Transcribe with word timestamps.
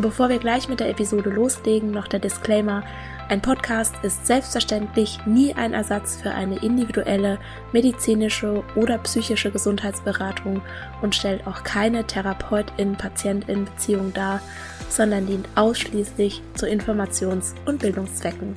Bevor 0.00 0.28
wir 0.28 0.38
gleich 0.38 0.68
mit 0.68 0.78
der 0.78 0.90
Episode 0.90 1.28
loslegen, 1.28 1.90
noch 1.90 2.06
der 2.06 2.20
Disclaimer, 2.20 2.84
ein 3.28 3.42
Podcast 3.42 3.96
ist 4.04 4.28
selbstverständlich 4.28 5.18
nie 5.26 5.52
ein 5.54 5.72
Ersatz 5.72 6.20
für 6.22 6.30
eine 6.30 6.62
individuelle 6.62 7.40
medizinische 7.72 8.62
oder 8.76 8.98
psychische 8.98 9.50
Gesundheitsberatung 9.50 10.62
und 11.02 11.16
stellt 11.16 11.44
auch 11.48 11.64
keine 11.64 12.04
Therapeutin-Patientin-Beziehung 12.04 14.14
dar, 14.14 14.40
sondern 14.88 15.26
dient 15.26 15.48
ausschließlich 15.56 16.42
zu 16.54 16.66
Informations- 16.66 17.56
und 17.66 17.80
Bildungszwecken. 17.80 18.54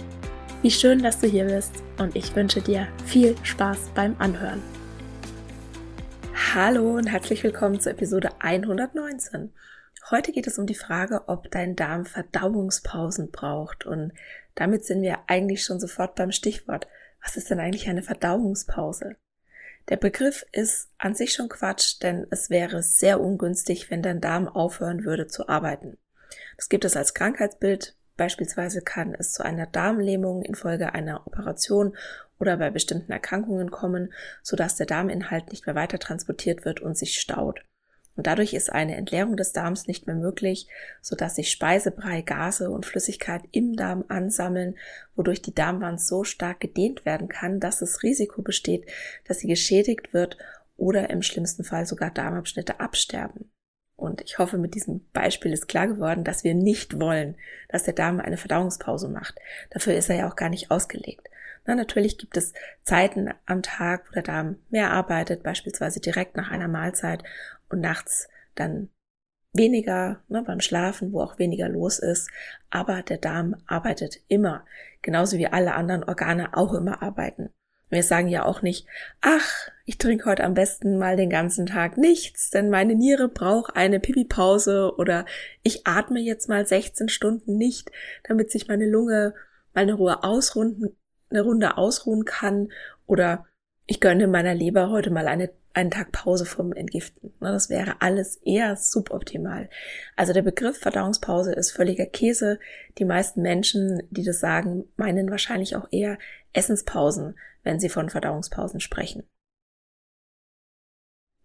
Wie 0.62 0.70
schön, 0.70 1.02
dass 1.02 1.22
du 1.22 1.28
hier 1.28 1.46
bist 1.46 1.74
und 1.98 2.16
ich 2.16 2.36
wünsche 2.36 2.62
dir 2.62 2.88
viel 3.08 3.36
Spaß 3.42 3.94
beim 3.96 4.16
Anhören. 4.20 4.62
Hallo 6.54 6.98
und 6.98 7.08
herzlich 7.08 7.44
willkommen 7.44 7.80
zur 7.80 7.94
Episode 7.94 8.30
119. 8.42 9.52
Heute 10.10 10.32
geht 10.32 10.48
es 10.48 10.58
um 10.58 10.66
die 10.66 10.76
Frage, 10.76 11.28
ob 11.28 11.52
dein 11.52 11.76
Darm 11.76 12.06
Verdauungspausen 12.06 13.32
braucht 13.32 13.86
und 13.86 14.14
damit 14.56 14.84
sind 14.84 15.02
wir 15.02 15.20
eigentlich 15.28 15.64
schon 15.64 15.80
sofort 15.80 16.16
beim 16.16 16.32
Stichwort. 16.32 16.88
Was 17.24 17.38
ist 17.38 17.50
denn 17.50 17.60
eigentlich 17.60 17.88
eine 17.88 18.04
Verdauungspause? 18.04 19.16
Der 19.90 19.98
Begriff 19.98 20.46
ist 20.52 20.90
an 20.98 21.16
sich 21.16 21.34
schon 21.34 21.50
Quatsch, 21.50 22.02
denn 22.02 22.28
es 22.30 22.50
wäre 22.50 22.84
sehr 22.84 23.22
ungünstig, 23.22 23.90
wenn 23.90 24.02
dein 24.02 24.22
Darm 24.22 24.48
aufhören 24.48 25.06
würde 25.06 25.28
zu 25.28 25.48
arbeiten. 25.48 25.98
Das 26.58 26.70
gibt 26.70 26.86
es 26.86 26.98
als 26.98 27.14
Krankheitsbild. 27.14 27.96
Beispielsweise 28.18 28.82
kann 28.82 29.16
es 29.18 29.32
zu 29.32 29.44
einer 29.44 29.66
Darmlähmung 29.66 30.44
infolge 30.44 30.94
einer 30.94 31.26
Operation 31.26 31.96
oder 32.40 32.58
bei 32.58 32.70
bestimmten 32.70 33.12
Erkrankungen 33.12 33.72
kommen, 33.72 34.14
sodass 34.44 34.76
der 34.76 34.86
Darminhalt 34.86 35.52
nicht 35.52 35.66
mehr 35.66 35.76
weiter 35.76 36.00
transportiert 36.00 36.66
wird 36.66 36.82
und 36.82 36.98
sich 36.98 37.20
staut. 37.20 37.62
Und 38.22 38.28
dadurch 38.28 38.54
ist 38.54 38.72
eine 38.72 38.98
Entleerung 38.98 39.36
des 39.36 39.52
Darms 39.52 39.88
nicht 39.88 40.06
mehr 40.06 40.16
möglich, 40.16 40.68
sodass 41.02 41.38
sich 41.38 41.50
Speisebrei, 41.50 42.22
Gase 42.22 42.70
und 42.70 42.86
Flüssigkeit 42.86 43.42
im 43.52 43.76
Darm 43.76 44.06
ansammeln, 44.10 44.78
wodurch 45.16 45.42
die 45.42 45.56
Darmwand 45.56 46.00
so 46.00 46.24
stark 46.24 46.60
gedehnt 46.60 47.04
werden 47.04 47.30
kann, 47.30 47.60
dass 47.60 47.80
das 47.80 48.04
Risiko 48.04 48.44
besteht, 48.44 48.86
dass 49.28 49.40
sie 49.40 49.48
geschädigt 49.48 50.14
wird 50.14 50.38
oder 50.78 51.10
im 51.10 51.24
schlimmsten 51.24 51.64
Fall 51.64 51.88
sogar 51.88 52.12
Darmabschnitte 52.12 52.80
absterben. 52.80 53.50
Und 53.96 54.22
ich 54.22 54.38
hoffe, 54.38 54.60
mit 54.60 54.76
diesem 54.76 55.10
Beispiel 55.14 55.52
ist 55.52 55.68
klar 55.68 55.88
geworden, 55.88 56.24
dass 56.24 56.44
wir 56.44 56.54
nicht 56.54 57.00
wollen, 57.00 57.38
dass 57.70 57.86
der 57.86 57.96
Darm 57.96 58.20
eine 58.20 58.38
Verdauungspause 58.38 59.10
macht. 59.10 59.34
Dafür 59.72 59.96
ist 59.96 60.12
er 60.12 60.18
ja 60.18 60.30
auch 60.30 60.36
gar 60.36 60.50
nicht 60.50 60.70
ausgelegt. 60.70 61.28
Na, 61.66 61.76
natürlich 61.76 62.18
gibt 62.18 62.38
es 62.38 62.54
Zeiten 62.84 63.30
am 63.46 63.62
Tag, 63.62 64.08
wo 64.08 64.14
der 64.14 64.24
Darm 64.24 64.58
mehr 64.70 64.92
arbeitet, 64.92 65.44
beispielsweise 65.44 66.00
direkt 66.00 66.36
nach 66.36 66.50
einer 66.50 66.68
Mahlzeit 66.68 67.24
und 67.72 67.82
nachts 67.82 68.28
dann 68.56 68.90
weniger 69.54 70.22
ne, 70.30 70.44
beim 70.44 70.62
Schlafen, 70.62 71.12
wo 71.12 71.22
auch 71.22 71.40
weniger 71.40 71.68
los 71.70 72.00
ist. 72.00 72.30
Aber 72.70 73.02
der 73.02 73.18
Darm 73.18 73.56
arbeitet 73.68 74.22
immer, 74.28 74.66
genauso 75.02 75.38
wie 75.38 75.48
alle 75.48 75.74
anderen 75.74 76.04
Organe 76.04 76.56
auch 76.56 76.74
immer 76.74 77.02
arbeiten. 77.02 77.50
Wir 77.90 78.04
sagen 78.04 78.30
ja 78.30 78.46
auch 78.46 78.62
nicht, 78.62 78.88
ach, 79.20 79.68
ich 79.86 79.98
trinke 79.98 80.26
heute 80.26 80.46
am 80.46 80.54
besten 80.54 80.98
mal 80.98 81.18
den 81.18 81.30
ganzen 81.30 81.66
Tag 81.66 81.98
nichts, 81.98 82.50
denn 82.50 82.70
meine 82.70 82.96
Niere 82.96 83.28
braucht 83.28 83.76
eine 83.76 84.00
Pipi-Pause 84.00 84.94
oder 84.98 85.26
ich 85.62 85.86
atme 85.86 86.22
jetzt 86.22 86.48
mal 86.48 86.66
16 86.66 87.10
Stunden 87.10 87.58
nicht, 87.58 87.92
damit 88.24 88.50
sich 88.50 88.70
meine 88.70 88.90
Lunge 88.90 89.34
mal 89.74 89.82
eine 89.82 89.94
Ruhe 89.94 90.24
ausrunden, 90.24 90.96
eine 91.30 91.42
Runde 91.42 91.78
ausruhen 91.78 92.24
kann 92.24 92.72
oder 93.08 93.46
ich 93.88 94.00
gönne 94.00 94.28
meiner 94.28 94.56
Leber 94.56 94.90
heute 94.90 95.12
mal 95.12 95.28
eine 95.28 95.52
einen 95.74 95.92
Tag 95.92 96.12
Pause 96.12 96.46
vom 96.46 96.74
Entgiften. 96.74 97.34
Ne, 97.40 97.52
das 97.52 97.70
wäre 97.70 98.02
alles 98.02 98.38
eher 98.38 98.76
suboptimal. 98.76 99.70
Also 100.16 100.34
der 100.34 100.42
Begriff 100.42 100.78
Verdauungspause 100.78 101.54
ist 101.54 101.72
völliger 101.72 102.06
Käse. 102.06 102.60
Die 102.98 103.06
meisten 103.06 103.42
Menschen, 103.42 104.04
die 104.10 104.24
das 104.24 104.40
sagen, 104.40 104.86
meinen 104.98 105.30
wahrscheinlich 105.30 105.76
auch 105.76 105.88
eher 105.92 106.18
Essenspausen, 106.54 107.38
wenn 107.64 107.80
sie 107.80 107.90
von 107.90 108.10
Verdauungspausen 108.10 108.80
sprechen. 108.80 109.24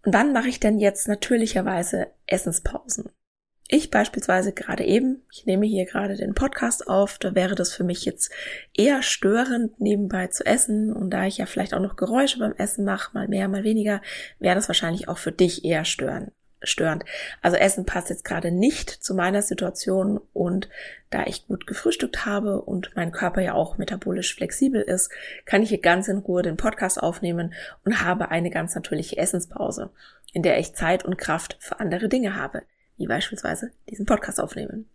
Und 0.04 0.14
wann 0.14 0.32
mache 0.32 0.48
ich 0.48 0.60
denn 0.60 0.78
jetzt 0.78 1.08
natürlicherweise 1.08 2.12
Essenspausen? 2.26 3.10
Ich 3.68 3.90
beispielsweise 3.90 4.52
gerade 4.52 4.84
eben, 4.84 5.22
ich 5.32 5.44
nehme 5.44 5.66
hier 5.66 5.86
gerade 5.86 6.14
den 6.14 6.34
Podcast 6.34 6.86
auf, 6.86 7.18
da 7.18 7.34
wäre 7.34 7.56
das 7.56 7.74
für 7.74 7.82
mich 7.82 8.04
jetzt 8.04 8.30
eher 8.72 9.02
störend, 9.02 9.80
nebenbei 9.80 10.28
zu 10.28 10.46
essen. 10.46 10.92
Und 10.92 11.10
da 11.10 11.26
ich 11.26 11.38
ja 11.38 11.46
vielleicht 11.46 11.74
auch 11.74 11.80
noch 11.80 11.96
Geräusche 11.96 12.38
beim 12.38 12.52
Essen 12.52 12.84
mache, 12.84 13.10
mal 13.12 13.26
mehr, 13.26 13.48
mal 13.48 13.64
weniger, 13.64 14.02
wäre 14.38 14.54
das 14.54 14.68
wahrscheinlich 14.68 15.08
auch 15.08 15.18
für 15.18 15.32
dich 15.32 15.64
eher 15.64 15.84
störend. 15.84 16.30
Störend. 16.62 17.04
Also 17.42 17.56
Essen 17.56 17.84
passt 17.86 18.08
jetzt 18.08 18.24
gerade 18.24 18.52
nicht 18.52 18.88
zu 18.88 19.14
meiner 19.14 19.42
Situation 19.42 20.20
und 20.32 20.68
da 21.10 21.24
ich 21.26 21.46
gut 21.46 21.66
gefrühstückt 21.66 22.24
habe 22.24 22.62
und 22.62 22.92
mein 22.94 23.10
Körper 23.10 23.40
ja 23.40 23.54
auch 23.54 23.78
metabolisch 23.78 24.34
flexibel 24.34 24.80
ist, 24.80 25.10
kann 25.44 25.62
ich 25.62 25.68
hier 25.70 25.80
ganz 25.80 26.06
in 26.08 26.18
Ruhe 26.18 26.42
den 26.42 26.56
Podcast 26.56 27.02
aufnehmen 27.02 27.52
und 27.84 28.00
habe 28.00 28.30
eine 28.30 28.50
ganz 28.50 28.74
natürliche 28.74 29.18
Essenspause, 29.18 29.90
in 30.32 30.42
der 30.42 30.58
ich 30.58 30.74
Zeit 30.74 31.04
und 31.04 31.18
Kraft 31.18 31.56
für 31.60 31.78
andere 31.78 32.08
Dinge 32.08 32.36
habe 32.36 32.62
wie 32.96 33.06
beispielsweise 33.06 33.72
diesen 33.88 34.06
Podcast 34.06 34.40
aufnehmen. 34.40 34.88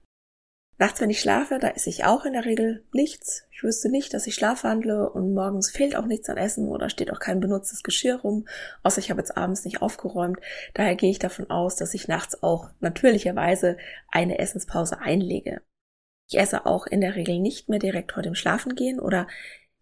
Nachts, 0.77 0.99
wenn 0.99 1.11
ich 1.11 1.19
schlafe, 1.19 1.59
da 1.59 1.69
esse 1.69 1.91
ich 1.91 2.05
auch 2.05 2.25
in 2.25 2.33
der 2.33 2.45
Regel 2.45 2.83
nichts. 2.91 3.43
Ich 3.51 3.61
wüsste 3.61 3.89
nicht, 3.89 4.15
dass 4.15 4.25
ich 4.25 4.33
schlafwandle 4.33 5.11
und 5.11 5.35
morgens 5.35 5.69
fehlt 5.69 5.95
auch 5.95 6.07
nichts 6.07 6.27
an 6.27 6.37
Essen 6.37 6.67
oder 6.67 6.89
steht 6.89 7.11
auch 7.11 7.19
kein 7.19 7.39
benutztes 7.39 7.83
Geschirr 7.83 8.15
rum, 8.15 8.47
außer 8.81 8.97
ich 8.97 9.11
habe 9.11 9.21
jetzt 9.21 9.37
abends 9.37 9.63
nicht 9.63 9.83
aufgeräumt. 9.83 10.39
Daher 10.73 10.95
gehe 10.95 11.11
ich 11.11 11.19
davon 11.19 11.51
aus, 11.51 11.75
dass 11.75 11.93
ich 11.93 12.07
nachts 12.07 12.41
auch 12.41 12.71
natürlicherweise 12.79 13.77
eine 14.09 14.39
Essenspause 14.39 14.99
einlege. 14.99 15.61
Ich 16.27 16.39
esse 16.39 16.65
auch 16.65 16.87
in 16.87 17.01
der 17.01 17.15
Regel 17.15 17.39
nicht 17.39 17.69
mehr 17.69 17.77
direkt 17.77 18.13
vor 18.13 18.23
dem 18.23 18.33
Schlafen 18.33 18.73
gehen 18.73 18.99
oder 18.99 19.27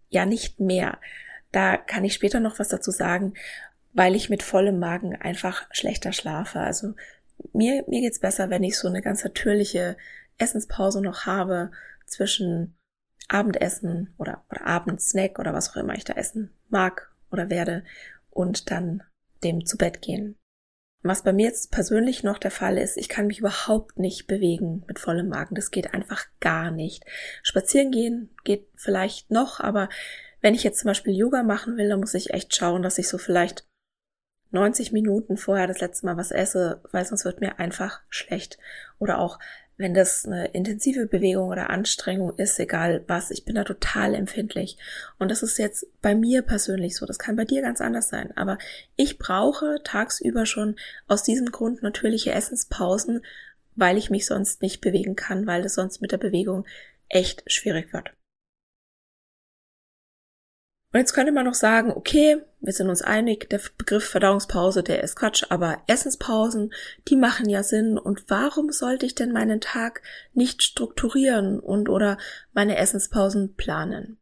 ja 0.10 0.26
nicht 0.26 0.60
mehr. 0.60 0.98
Da 1.54 1.78
kann 1.78 2.04
ich 2.04 2.14
später 2.14 2.42
noch 2.42 2.60
was 2.60 2.68
dazu 2.68 2.92
sagen, 2.92 3.36
weil 3.94 4.16
ich 4.16 4.30
mit 4.30 4.44
vollem 4.44 4.80
Magen 4.80 5.16
einfach 5.16 5.68
schlechter 5.72 6.12
schlafe. 6.12 6.60
Also 6.60 6.96
mir, 7.54 7.84
mir 7.88 8.02
geht's 8.02 8.20
besser, 8.20 8.50
wenn 8.50 8.64
ich 8.64 8.78
so 8.78 8.88
eine 8.88 9.02
ganz 9.02 9.24
natürliche 9.24 9.98
Essenspause 10.38 11.02
noch 11.02 11.26
habe 11.26 11.72
zwischen 12.06 12.78
Abendessen 13.28 14.14
oder, 14.18 14.44
oder 14.50 14.66
Abendsnack 14.66 15.40
oder 15.40 15.54
was 15.54 15.70
auch 15.70 15.76
immer 15.76 15.96
ich 15.96 16.04
da 16.04 16.14
essen 16.14 16.52
mag 16.70 17.12
oder 17.32 17.50
werde 17.50 17.84
und 18.30 18.72
dann 18.72 19.04
dem 19.44 19.66
zu 19.66 19.78
Bett 19.78 20.02
gehen. 20.02 20.36
Was 21.02 21.24
bei 21.24 21.32
mir 21.32 21.46
jetzt 21.46 21.72
persönlich 21.72 22.24
noch 22.24 22.40
der 22.40 22.52
Fall 22.52 22.78
ist, 22.78 22.98
ich 22.98 23.08
kann 23.08 23.28
mich 23.28 23.40
überhaupt 23.40 24.00
nicht 24.00 24.28
bewegen 24.28 24.84
mit 24.88 25.00
vollem 25.00 25.30
Magen. 25.30 25.56
Das 25.56 25.72
geht 25.72 25.94
einfach 25.94 26.26
gar 26.42 26.72
nicht. 26.72 27.06
Spazieren 27.42 27.92
gehen 27.92 28.36
geht 28.44 28.68
vielleicht 28.76 29.32
noch, 29.32 29.62
aber 29.62 29.88
wenn 30.42 30.56
ich 30.56 30.64
jetzt 30.64 30.80
zum 30.80 30.88
Beispiel 30.88 31.16
Yoga 31.16 31.44
machen 31.44 31.78
will, 31.78 31.88
dann 31.88 32.02
muss 32.02 32.14
ich 32.16 32.34
echt 32.34 32.54
schauen, 32.54 32.82
dass 32.82 32.98
ich 32.98 33.08
so 33.08 33.18
vielleicht 33.18 33.66
90 34.52 34.92
Minuten 34.92 35.38
vorher 35.38 35.68
das 35.68 35.80
letzte 35.80 36.06
Mal 36.06 36.18
was 36.18 36.32
esse, 36.32 36.82
weil 36.92 37.06
sonst 37.06 37.26
wird 37.26 37.42
mir 37.42 37.60
einfach 37.60 38.02
schlecht. 38.10 38.58
Oder 38.98 39.20
auch, 39.20 39.40
wenn 39.78 39.94
das 39.94 40.26
eine 40.26 40.48
intensive 40.48 41.06
Bewegung 41.06 41.50
oder 41.50 41.70
Anstrengung 41.70 42.36
ist, 42.38 42.60
egal 42.60 43.04
was, 43.08 43.32
ich 43.32 43.46
bin 43.46 43.56
da 43.56 43.64
total 43.64 44.14
empfindlich. 44.14 44.78
Und 45.20 45.32
das 45.32 45.44
ist 45.44 45.58
jetzt 45.58 45.88
bei 46.02 46.16
mir 46.16 46.42
persönlich 46.42 46.96
so. 46.96 47.06
Das 47.06 47.20
kann 47.20 47.36
bei 47.36 47.46
dir 47.46 47.62
ganz 47.62 47.80
anders 47.80 48.10
sein. 48.10 48.36
Aber 48.36 48.58
ich 48.96 49.20
brauche 49.20 49.78
tagsüber 49.84 50.46
schon 50.46 50.76
aus 51.08 51.24
diesem 51.24 51.52
Grund 51.52 51.82
natürliche 51.82 52.32
Essenspausen, 52.32 53.22
weil 53.76 53.98
ich 53.98 54.10
mich 54.10 54.26
sonst 54.26 54.62
nicht 54.62 54.82
bewegen 54.82 55.16
kann, 55.16 55.48
weil 55.48 55.64
es 55.64 55.76
sonst 55.76 56.02
mit 56.02 56.12
der 56.12 56.18
Bewegung 56.18 56.66
echt 57.08 57.50
schwierig 57.52 57.94
wird. 57.94 58.12
Und 60.92 61.00
jetzt 61.00 61.14
könnte 61.14 61.32
man 61.32 61.46
noch 61.46 61.54
sagen, 61.54 61.92
okay, 61.92 62.42
wir 62.62 62.74
sind 62.74 62.90
uns 62.90 63.04
einig, 63.04 63.48
der 63.50 63.62
Begriff 63.78 64.06
Verdauungspause, 64.06 64.82
der 64.82 65.04
ist 65.04 65.16
Quatsch, 65.16 65.46
aber 65.50 65.82
Essenspausen, 65.86 66.74
die 67.08 67.16
machen 67.16 67.48
ja 67.48 67.62
Sinn. 67.62 68.00
Und 68.00 68.24
warum 68.28 68.72
sollte 68.72 69.06
ich 69.06 69.14
denn 69.14 69.32
meinen 69.32 69.62
Tag 69.62 70.02
nicht 70.34 70.64
strukturieren 70.64 71.60
und 71.60 71.90
oder 71.90 72.18
meine 72.54 72.78
Essenspausen 72.78 73.56
planen? 73.56 74.18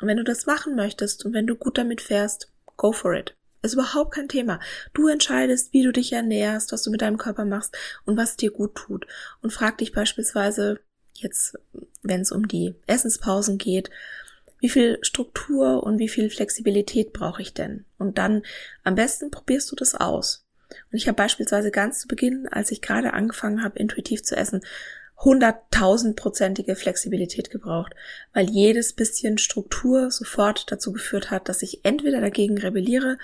Und 0.00 0.08
wenn 0.08 0.16
du 0.16 0.24
das 0.24 0.46
machen 0.46 0.74
möchtest 0.74 1.24
und 1.26 1.34
wenn 1.34 1.46
du 1.46 1.54
gut 1.54 1.76
damit 1.76 2.00
fährst, 2.00 2.50
go 2.76 2.92
for 2.92 3.14
it. 3.14 3.36
Ist 3.62 3.74
überhaupt 3.74 4.14
kein 4.14 4.28
Thema. 4.28 4.60
Du 4.94 5.08
entscheidest, 5.08 5.72
wie 5.72 5.82
du 5.82 5.92
dich 5.92 6.12
ernährst, 6.12 6.72
was 6.72 6.82
du 6.82 6.90
mit 6.90 7.02
deinem 7.02 7.18
Körper 7.18 7.44
machst 7.44 7.76
und 8.04 8.16
was 8.16 8.36
dir 8.36 8.50
gut 8.50 8.74
tut. 8.74 9.06
Und 9.42 9.52
frag 9.52 9.78
dich 9.78 9.92
beispielsweise 9.92 10.80
jetzt, 11.14 11.58
wenn 12.02 12.20
es 12.20 12.32
um 12.32 12.48
die 12.48 12.74
Essenspausen 12.86 13.58
geht, 13.58 13.90
wie 14.58 14.68
viel 14.68 14.98
Struktur 15.02 15.82
und 15.82 15.98
wie 15.98 16.08
viel 16.08 16.30
Flexibilität 16.30 17.12
brauche 17.12 17.42
ich 17.42 17.54
denn? 17.54 17.84
Und 17.98 18.18
dann 18.18 18.42
am 18.84 18.94
besten 18.94 19.30
probierst 19.30 19.70
du 19.70 19.76
das 19.76 19.94
aus. 19.94 20.46
Und 20.90 20.98
ich 20.98 21.06
habe 21.06 21.16
beispielsweise 21.16 21.70
ganz 21.70 22.00
zu 22.00 22.08
Beginn, 22.08 22.48
als 22.48 22.70
ich 22.70 22.82
gerade 22.82 23.12
angefangen 23.12 23.62
habe, 23.62 23.78
intuitiv 23.78 24.22
zu 24.22 24.36
essen, 24.36 24.62
hunderttausendprozentige 25.18 26.76
Flexibilität 26.76 27.50
gebraucht, 27.50 27.94
weil 28.34 28.50
jedes 28.50 28.92
bisschen 28.92 29.38
Struktur 29.38 30.10
sofort 30.10 30.70
dazu 30.70 30.92
geführt 30.92 31.30
hat, 31.30 31.48
dass 31.48 31.62
ich 31.62 31.84
entweder 31.84 32.20
dagegen 32.20 32.58
rebelliere 32.58 33.18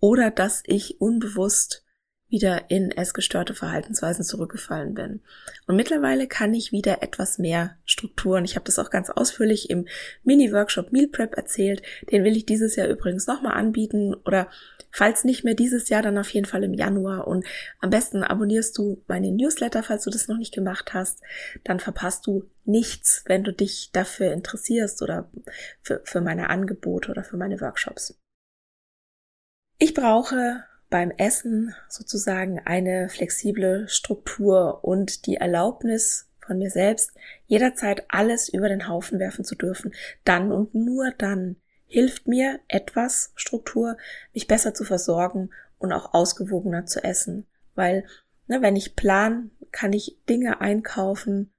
oder 0.00 0.30
dass 0.30 0.62
ich 0.66 1.00
unbewusst 1.00 1.85
wieder 2.28 2.70
in 2.70 2.90
essgestörte 2.90 3.54
Verhaltensweisen 3.54 4.24
zurückgefallen 4.24 4.94
bin. 4.94 5.20
Und 5.66 5.76
mittlerweile 5.76 6.26
kann 6.26 6.54
ich 6.54 6.72
wieder 6.72 7.02
etwas 7.02 7.38
mehr 7.38 7.76
Strukturen. 7.84 8.44
Ich 8.44 8.56
habe 8.56 8.64
das 8.64 8.78
auch 8.78 8.90
ganz 8.90 9.10
ausführlich 9.10 9.70
im 9.70 9.86
Mini-Workshop 10.24 10.92
Meal 10.92 11.06
Prep 11.06 11.36
erzählt. 11.36 11.82
Den 12.10 12.24
will 12.24 12.36
ich 12.36 12.44
dieses 12.44 12.74
Jahr 12.74 12.88
übrigens 12.88 13.26
nochmal 13.26 13.52
anbieten 13.52 14.14
oder 14.14 14.48
falls 14.90 15.24
nicht 15.24 15.44
mehr 15.44 15.54
dieses 15.54 15.88
Jahr, 15.88 16.02
dann 16.02 16.18
auf 16.18 16.30
jeden 16.30 16.46
Fall 16.46 16.64
im 16.64 16.74
Januar. 16.74 17.28
Und 17.28 17.44
am 17.80 17.90
besten 17.90 18.24
abonnierst 18.24 18.76
du 18.76 19.02
meine 19.06 19.30
Newsletter, 19.30 19.82
falls 19.82 20.04
du 20.04 20.10
das 20.10 20.26
noch 20.26 20.38
nicht 20.38 20.54
gemacht 20.54 20.94
hast. 20.94 21.20
Dann 21.62 21.78
verpasst 21.78 22.26
du 22.26 22.44
nichts, 22.64 23.22
wenn 23.26 23.44
du 23.44 23.52
dich 23.52 23.90
dafür 23.92 24.32
interessierst 24.32 25.00
oder 25.02 25.30
für, 25.82 26.00
für 26.04 26.20
meine 26.20 26.50
Angebote 26.50 27.10
oder 27.10 27.22
für 27.22 27.36
meine 27.36 27.60
Workshops. 27.60 28.18
Ich 29.78 29.92
brauche 29.94 30.64
beim 30.88 31.10
Essen 31.10 31.74
sozusagen 31.88 32.60
eine 32.60 33.08
flexible 33.08 33.88
Struktur 33.88 34.84
und 34.84 35.26
die 35.26 35.36
Erlaubnis 35.36 36.28
von 36.46 36.58
mir 36.58 36.70
selbst, 36.70 37.12
jederzeit 37.46 38.04
alles 38.08 38.48
über 38.48 38.68
den 38.68 38.88
Haufen 38.88 39.18
werfen 39.18 39.44
zu 39.44 39.56
dürfen. 39.56 39.92
Dann 40.24 40.52
und 40.52 40.74
nur 40.74 41.10
dann 41.18 41.56
hilft 41.88 42.28
mir 42.28 42.60
etwas 42.68 43.32
Struktur, 43.34 43.96
mich 44.32 44.46
besser 44.46 44.74
zu 44.74 44.84
versorgen 44.84 45.50
und 45.78 45.92
auch 45.92 46.14
ausgewogener 46.14 46.86
zu 46.86 47.02
essen. 47.02 47.46
Weil, 47.74 48.04
ne, 48.46 48.62
wenn 48.62 48.76
ich 48.76 48.96
plan, 48.96 49.50
kann 49.72 49.92
ich 49.92 50.18
Dinge 50.28 50.60
einkaufen, 50.60 51.52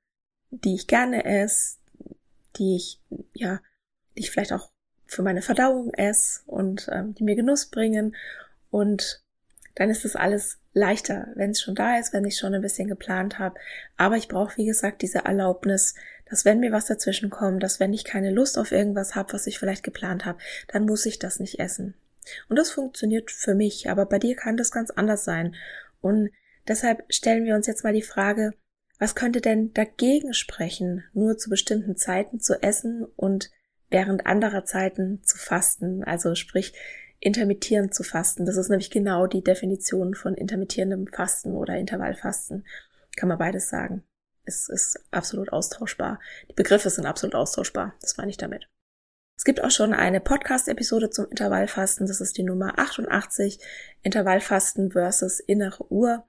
die 0.49 0.75
ich 0.75 0.87
gerne 0.87 1.25
esse, 1.25 1.77
die 2.57 2.75
ich, 2.77 3.01
ja, 3.33 3.59
die 4.15 4.21
ich 4.21 4.31
vielleicht 4.31 4.53
auch 4.53 4.71
für 5.05 5.21
meine 5.21 5.41
Verdauung 5.41 5.93
esse 5.93 6.41
und 6.45 6.89
ähm, 6.91 7.13
die 7.13 7.23
mir 7.23 7.35
Genuss 7.35 7.67
bringen 7.67 8.15
und 8.77 9.23
dann 9.73 9.89
ist 9.89 10.05
das 10.05 10.15
alles 10.15 10.59
leichter, 10.73 11.29
wenn 11.33 11.49
es 11.49 11.61
schon 11.61 11.73
da 11.73 11.97
ist, 11.97 12.13
wenn 12.13 12.25
ich 12.25 12.37
schon 12.37 12.53
ein 12.53 12.61
bisschen 12.61 12.87
geplant 12.87 13.39
habe. 13.39 13.59
Aber 13.95 14.17
ich 14.17 14.27
brauche, 14.27 14.55
wie 14.57 14.67
gesagt, 14.67 15.01
diese 15.01 15.25
Erlaubnis, 15.25 15.95
dass 16.29 16.45
wenn 16.45 16.59
mir 16.59 16.71
was 16.71 16.85
dazwischen 16.85 17.31
kommt, 17.31 17.63
dass 17.63 17.79
wenn 17.79 17.91
ich 17.91 18.03
keine 18.03 18.29
Lust 18.29 18.55
auf 18.59 18.71
irgendwas 18.71 19.15
habe, 19.15 19.33
was 19.33 19.47
ich 19.47 19.57
vielleicht 19.57 19.81
geplant 19.81 20.25
habe, 20.25 20.37
dann 20.67 20.85
muss 20.85 21.07
ich 21.07 21.17
das 21.17 21.39
nicht 21.39 21.59
essen. 21.59 21.95
Und 22.49 22.59
das 22.59 22.69
funktioniert 22.69 23.31
für 23.31 23.55
mich, 23.55 23.89
aber 23.89 24.05
bei 24.05 24.19
dir 24.19 24.35
kann 24.35 24.57
das 24.57 24.69
ganz 24.69 24.91
anders 24.91 25.23
sein. 25.23 25.55
Und 25.99 26.29
deshalb 26.67 27.03
stellen 27.09 27.45
wir 27.45 27.55
uns 27.55 27.65
jetzt 27.65 27.83
mal 27.83 27.93
die 27.93 28.03
Frage, 28.03 28.53
was 28.99 29.15
könnte 29.15 29.41
denn 29.41 29.73
dagegen 29.73 30.35
sprechen, 30.35 31.03
nur 31.13 31.39
zu 31.39 31.49
bestimmten 31.49 31.95
Zeiten 31.95 32.39
zu 32.39 32.61
essen 32.61 33.05
und 33.15 33.49
während 33.89 34.27
anderer 34.27 34.65
Zeiten 34.65 35.23
zu 35.23 35.35
fasten? 35.35 36.03
Also 36.03 36.35
sprich, 36.35 36.73
intermittierend 37.19 37.93
zu 37.93 38.03
fasten. 38.03 38.45
Das 38.45 38.57
ist 38.57 38.69
nämlich 38.69 38.91
genau 38.91 39.27
die 39.27 39.43
Definition 39.43 40.13
von 40.13 40.35
intermittierendem 40.35 41.07
Fasten 41.07 41.53
oder 41.53 41.77
Intervallfasten. 41.77 42.65
Kann 43.15 43.29
man 43.29 43.37
beides 43.37 43.69
sagen. 43.69 44.03
Es 44.45 44.69
ist 44.69 44.99
absolut 45.11 45.51
austauschbar. 45.51 46.19
Die 46.49 46.53
Begriffe 46.53 46.89
sind 46.89 47.05
absolut 47.05 47.35
austauschbar. 47.35 47.95
Das 48.01 48.17
meine 48.17 48.29
ich 48.29 48.37
damit. 48.37 48.69
Es 49.37 49.43
gibt 49.43 49.63
auch 49.63 49.71
schon 49.71 49.93
eine 49.93 50.19
Podcast-Episode 50.19 51.09
zum 51.09 51.25
Intervallfasten. 51.29 52.07
Das 52.07 52.21
ist 52.21 52.37
die 52.37 52.43
Nummer 52.43 52.79
88. 52.79 53.59
Intervallfasten 54.01 54.91
versus 54.91 55.39
innere 55.39 55.91
Uhr 55.91 56.23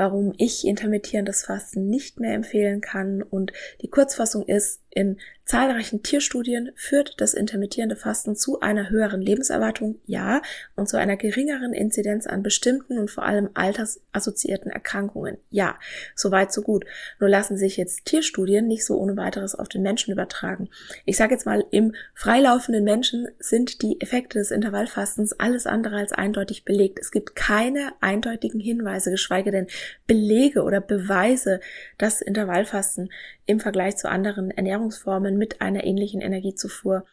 warum 0.00 0.32
ich 0.38 0.66
intermittierendes 0.66 1.44
Fasten 1.44 1.90
nicht 1.90 2.20
mehr 2.20 2.32
empfehlen 2.32 2.80
kann. 2.80 3.22
Und 3.22 3.52
die 3.82 3.90
Kurzfassung 3.90 4.46
ist, 4.46 4.80
in 4.92 5.18
zahlreichen 5.44 6.02
Tierstudien 6.02 6.70
führt 6.74 7.20
das 7.20 7.34
intermittierende 7.34 7.96
Fasten 7.96 8.36
zu 8.36 8.60
einer 8.60 8.90
höheren 8.90 9.20
Lebenserwartung, 9.20 10.00
ja, 10.04 10.42
und 10.76 10.88
zu 10.88 10.96
einer 10.96 11.16
geringeren 11.16 11.72
Inzidenz 11.72 12.26
an 12.26 12.42
bestimmten 12.42 12.98
und 12.98 13.10
vor 13.10 13.24
allem 13.24 13.50
altersassoziierten 13.54 14.70
Erkrankungen, 14.70 15.38
ja. 15.50 15.78
Soweit 16.14 16.52
so 16.52 16.62
gut. 16.62 16.86
Nur 17.18 17.28
lassen 17.28 17.56
sich 17.56 17.76
jetzt 17.76 18.04
Tierstudien 18.04 18.66
nicht 18.66 18.84
so 18.84 18.96
ohne 18.96 19.16
weiteres 19.16 19.54
auf 19.54 19.68
den 19.68 19.82
Menschen 19.82 20.12
übertragen. 20.12 20.68
Ich 21.04 21.16
sage 21.16 21.34
jetzt 21.34 21.46
mal, 21.46 21.64
im 21.70 21.94
freilaufenden 22.14 22.84
Menschen 22.84 23.28
sind 23.38 23.82
die 23.82 24.00
Effekte 24.00 24.38
des 24.38 24.50
Intervallfastens 24.50 25.32
alles 25.32 25.66
andere 25.66 25.96
als 25.96 26.12
eindeutig 26.12 26.64
belegt. 26.64 26.98
Es 27.00 27.10
gibt 27.10 27.36
keine 27.36 27.92
eindeutigen 28.00 28.60
Hinweise, 28.60 29.10
geschweige 29.10 29.50
denn 29.50 29.66
Belege 30.06 30.62
oder 30.62 30.80
Beweise, 30.80 31.60
dass 31.98 32.20
Intervallfasten 32.20 33.10
im 33.46 33.60
Vergleich 33.60 33.96
zu 33.96 34.08
anderen 34.08 34.50
Ernährungsformen 34.50 35.36
mit 35.36 35.60
einer 35.60 35.84
ähnlichen 35.84 36.20
Energiezufuhr 36.20 37.04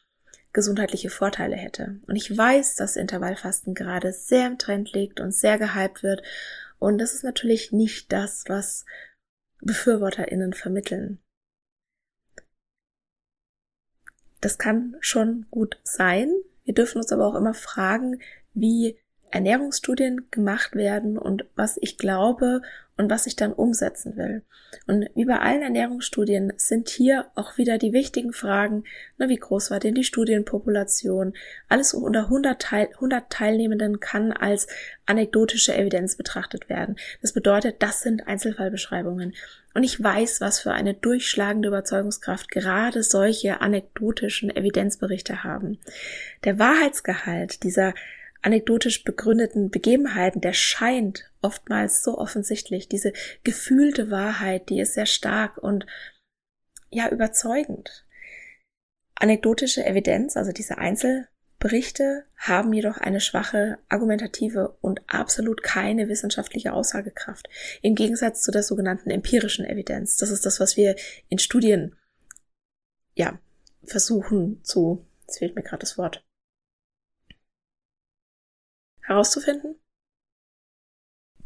gesundheitliche 0.54 1.10
Vorteile 1.10 1.56
hätte. 1.56 2.00
Und 2.08 2.16
ich 2.16 2.36
weiß, 2.36 2.76
dass 2.76 2.96
Intervallfasten 2.96 3.76
gerade 3.76 4.12
sehr 4.12 4.48
im 4.48 4.58
Trend 4.58 4.92
liegt 4.94 5.20
und 5.20 5.32
sehr 5.34 5.58
gehypt 5.58 6.04
wird. 6.04 6.24
Und 6.80 6.98
das 6.98 7.14
ist 7.14 7.24
natürlich 7.24 7.72
nicht 7.72 8.12
das, 8.12 8.44
was 8.48 8.86
BefürworterInnen 9.62 10.54
vermitteln. 10.54 11.20
Das 14.42 14.58
kann 14.58 14.96
schon 15.00 15.46
gut 15.50 15.80
sein. 15.84 16.32
Wir 16.64 16.74
dürfen 16.74 17.00
uns 17.00 17.12
aber 17.12 17.28
auch 17.28 17.36
immer 17.36 17.54
fragen, 17.54 18.22
wie 18.54 19.00
Ernährungsstudien 19.32 20.28
gemacht 20.32 20.76
werden 20.76 21.18
und 21.18 21.46
was 21.56 21.78
ich 21.82 21.98
glaube 21.98 22.62
und 22.98 23.10
was 23.10 23.28
ich 23.28 23.36
dann 23.36 23.54
umsetzen 23.54 24.18
will. 24.18 24.42
Und 24.86 25.08
wie 25.16 25.26
bei 25.26 25.40
allen 25.40 25.62
Ernährungsstudien 25.62 26.54
sind 26.58 26.90
hier 26.90 27.28
auch 27.36 27.58
wieder 27.58 27.78
die 27.78 27.94
wichtigen 27.94 28.34
Fragen, 28.34 28.84
na, 29.18 29.30
wie 29.30 29.38
groß 29.38 29.72
war 29.72 29.80
denn 29.80 29.96
die 29.96 30.04
Studienpopulation? 30.04 31.34
Alles 31.70 31.94
unter 31.94 32.24
100, 32.24 32.62
Teil, 32.62 32.90
100 32.96 33.30
Teilnehmenden 33.30 34.00
kann 34.00 34.32
als 34.32 34.68
anekdotische 35.06 35.76
Evidenz 35.76 36.18
betrachtet 36.18 36.70
werden. 36.70 36.98
Das 37.22 37.34
bedeutet, 37.34 37.78
das 37.80 38.02
sind 38.02 38.28
Einzelfallbeschreibungen. 38.28 39.36
Und 39.74 39.84
ich 39.84 40.02
weiß, 40.02 40.42
was 40.42 40.60
für 40.60 40.72
eine 40.72 40.96
durchschlagende 40.96 41.68
Überzeugungskraft 41.68 42.50
gerade 42.50 43.04
solche 43.04 43.62
anekdotischen 43.62 44.54
Evidenzberichte 44.54 45.44
haben. 45.44 45.78
Der 46.44 46.58
Wahrheitsgehalt 46.58 47.64
dieser 47.64 47.94
anekdotisch 48.48 49.04
begründeten 49.04 49.72
Begebenheiten, 49.72 50.40
der 50.40 50.54
scheint 50.54 51.30
oftmals 51.42 52.02
so 52.02 52.18
offensichtlich. 52.18 52.88
Diese 52.88 53.12
gefühlte 53.44 54.10
Wahrheit, 54.10 54.70
die 54.70 54.80
ist 54.80 54.94
sehr 54.94 55.06
stark 55.06 55.58
und 55.58 55.86
ja 56.90 57.10
überzeugend. 57.10 58.06
Anekdotische 59.16 59.86
Evidenz, 59.86 60.38
also 60.38 60.54
diese 60.54 60.78
Einzelberichte, 60.78 62.24
haben 62.38 62.72
jedoch 62.72 62.98
eine 62.98 63.20
schwache 63.20 63.80
argumentative 63.90 64.78
und 64.80 65.02
absolut 65.08 65.62
keine 65.62 66.08
wissenschaftliche 66.08 66.72
Aussagekraft. 66.72 67.50
Im 67.82 67.96
Gegensatz 67.96 68.44
zu 68.44 68.52
der 68.52 68.64
sogenannten 68.64 69.10
empirischen 69.10 69.66
Evidenz. 69.66 70.16
Das 70.16 70.30
ist 70.30 70.46
das, 70.46 70.62
was 70.62 70.78
wir 70.78 70.96
in 71.28 71.40
Studien, 71.40 71.98
ja, 73.14 73.42
versuchen 73.84 74.64
zu, 74.64 75.06
jetzt 75.24 75.40
fehlt 75.40 75.58
mir 75.58 75.64
gerade 75.64 75.82
das 75.82 75.98
Wort, 75.98 76.24
herauszufinden? 79.08 79.76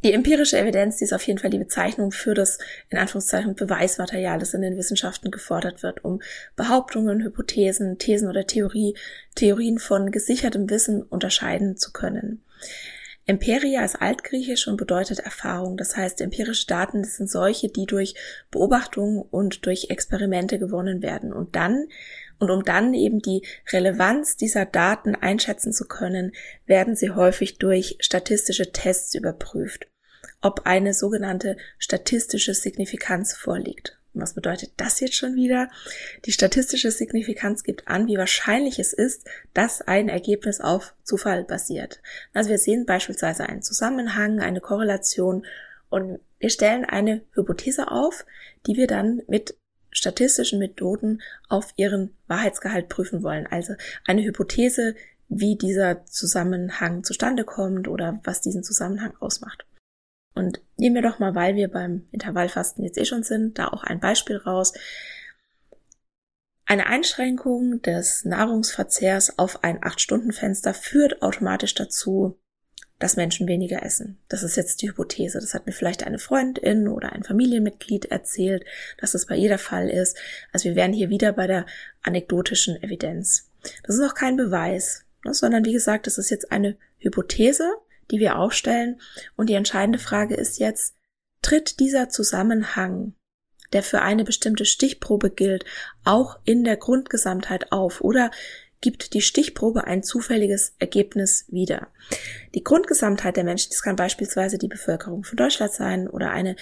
Die 0.03 0.13
empirische 0.13 0.57
Evidenz, 0.57 0.97
die 0.97 1.03
ist 1.03 1.13
auf 1.13 1.25
jeden 1.27 1.37
Fall 1.37 1.51
die 1.51 1.59
Bezeichnung 1.59 2.11
für 2.11 2.33
das, 2.33 2.57
in 2.89 2.97
Anführungszeichen, 2.97 3.53
Beweismaterial, 3.53 4.39
das 4.39 4.55
in 4.55 4.61
den 4.61 4.75
Wissenschaften 4.75 5.29
gefordert 5.29 5.83
wird, 5.83 6.03
um 6.03 6.21
Behauptungen, 6.55 7.23
Hypothesen, 7.23 7.99
Thesen 7.99 8.27
oder 8.27 8.47
Theorie, 8.47 8.97
Theorien 9.35 9.77
von 9.77 10.09
gesichertem 10.09 10.71
Wissen 10.71 11.03
unterscheiden 11.03 11.77
zu 11.77 11.91
können. 11.91 12.43
Empiria 13.27 13.85
ist 13.85 14.01
altgriechisch 14.01 14.67
und 14.67 14.77
bedeutet 14.77 15.19
Erfahrung. 15.19 15.77
Das 15.77 15.95
heißt, 15.95 16.19
empirische 16.21 16.65
Daten 16.65 17.03
das 17.03 17.17
sind 17.17 17.29
solche, 17.29 17.69
die 17.69 17.85
durch 17.85 18.15
Beobachtung 18.49 19.21
und 19.21 19.67
durch 19.67 19.91
Experimente 19.91 20.57
gewonnen 20.57 21.03
werden 21.03 21.31
und 21.31 21.55
dann 21.55 21.87
Und 22.41 22.49
um 22.49 22.63
dann 22.63 22.95
eben 22.95 23.21
die 23.21 23.45
Relevanz 23.71 24.35
dieser 24.35 24.65
Daten 24.65 25.13
einschätzen 25.13 25.73
zu 25.73 25.85
können, 25.85 26.31
werden 26.65 26.95
sie 26.95 27.11
häufig 27.11 27.59
durch 27.59 27.97
statistische 27.99 28.71
Tests 28.71 29.13
überprüft, 29.13 29.85
ob 30.41 30.65
eine 30.65 30.95
sogenannte 30.95 31.55
statistische 31.77 32.55
Signifikanz 32.55 33.37
vorliegt. 33.37 33.99
Was 34.15 34.33
bedeutet 34.33 34.71
das 34.77 34.99
jetzt 35.01 35.13
schon 35.13 35.35
wieder? 35.35 35.69
Die 36.25 36.31
statistische 36.31 36.89
Signifikanz 36.89 37.63
gibt 37.63 37.87
an, 37.87 38.07
wie 38.07 38.17
wahrscheinlich 38.17 38.79
es 38.79 38.91
ist, 38.91 39.29
dass 39.53 39.83
ein 39.83 40.09
Ergebnis 40.09 40.61
auf 40.61 40.95
Zufall 41.03 41.43
basiert. 41.43 42.01
Also 42.33 42.49
wir 42.49 42.57
sehen 42.57 42.87
beispielsweise 42.87 43.47
einen 43.47 43.61
Zusammenhang, 43.61 44.39
eine 44.39 44.61
Korrelation 44.61 45.45
und 45.91 46.19
wir 46.39 46.49
stellen 46.49 46.85
eine 46.85 47.21
Hypothese 47.35 47.91
auf, 47.91 48.25
die 48.65 48.77
wir 48.77 48.87
dann 48.87 49.21
mit 49.27 49.55
statistischen 49.91 50.59
Methoden 50.59 51.21
auf 51.49 51.73
ihren 51.75 52.15
Wahrheitsgehalt 52.27 52.89
prüfen 52.89 53.23
wollen. 53.23 53.47
Also 53.47 53.75
eine 54.05 54.23
Hypothese, 54.23 54.95
wie 55.29 55.55
dieser 55.55 56.05
Zusammenhang 56.05 57.03
zustande 57.03 57.43
kommt 57.45 57.87
oder 57.87 58.19
was 58.23 58.41
diesen 58.41 58.63
Zusammenhang 58.63 59.15
ausmacht. 59.19 59.65
Und 60.33 60.61
nehmen 60.77 60.95
wir 60.95 61.01
doch 61.01 61.19
mal, 61.19 61.35
weil 61.35 61.55
wir 61.55 61.69
beim 61.69 62.07
Intervallfasten 62.11 62.83
jetzt 62.83 62.97
eh 62.97 63.05
schon 63.05 63.23
sind, 63.23 63.59
da 63.59 63.67
auch 63.67 63.83
ein 63.83 63.99
Beispiel 63.99 64.37
raus. 64.37 64.73
Eine 66.65 66.87
Einschränkung 66.87 67.81
des 67.81 68.23
Nahrungsverzehrs 68.23 69.37
auf 69.37 69.63
ein 69.63 69.81
8-Stunden-Fenster 69.81 70.73
führt 70.73 71.21
automatisch 71.21 71.75
dazu, 71.75 72.39
dass 73.01 73.15
Menschen 73.15 73.47
weniger 73.47 73.83
essen. 73.83 74.19
Das 74.29 74.43
ist 74.43 74.55
jetzt 74.55 74.81
die 74.81 74.89
Hypothese. 74.89 75.39
Das 75.39 75.55
hat 75.55 75.65
mir 75.65 75.71
vielleicht 75.71 76.05
eine 76.05 76.19
Freundin 76.19 76.87
oder 76.87 77.11
ein 77.11 77.23
Familienmitglied 77.23 78.05
erzählt, 78.05 78.63
dass 78.99 79.13
das 79.13 79.25
bei 79.25 79.35
ihr 79.35 79.49
der 79.49 79.57
Fall 79.57 79.89
ist. 79.89 80.17
Also 80.51 80.69
wir 80.69 80.75
wären 80.75 80.93
hier 80.93 81.09
wieder 81.09 81.33
bei 81.33 81.47
der 81.47 81.65
anekdotischen 82.03 82.81
Evidenz. 82.81 83.49
Das 83.83 83.95
ist 83.95 84.03
auch 84.07 84.13
kein 84.13 84.37
Beweis, 84.37 85.03
ne, 85.25 85.33
sondern 85.33 85.65
wie 85.65 85.73
gesagt, 85.73 86.05
das 86.05 86.19
ist 86.19 86.29
jetzt 86.29 86.51
eine 86.51 86.77
Hypothese, 86.99 87.73
die 88.11 88.19
wir 88.19 88.37
aufstellen. 88.37 89.01
Und 89.35 89.49
die 89.49 89.55
entscheidende 89.55 89.99
Frage 89.99 90.35
ist 90.35 90.59
jetzt, 90.59 90.95
tritt 91.41 91.79
dieser 91.79 92.09
Zusammenhang, 92.09 93.15
der 93.73 93.81
für 93.81 94.03
eine 94.03 94.23
bestimmte 94.23 94.65
Stichprobe 94.65 95.31
gilt, 95.31 95.65
auch 96.03 96.37
in 96.45 96.63
der 96.63 96.77
Grundgesamtheit 96.77 97.71
auf 97.71 98.01
oder 98.01 98.29
gibt 98.81 99.13
die 99.13 99.21
Stichprobe 99.21 99.85
ein 99.85 100.03
zufälliges 100.03 100.73
Ergebnis 100.79 101.45
wieder. 101.49 101.87
Die 102.55 102.63
Grundgesamtheit 102.63 103.37
der 103.37 103.43
Menschen, 103.43 103.69
das 103.69 103.83
kann 103.83 103.95
beispielsweise 103.95 104.57
die 104.57 104.67
Bevölkerung 104.67 105.23
von 105.23 105.37
Deutschland 105.37 105.71
sein 105.71 106.07
oder 106.07 106.31
eine 106.31 106.55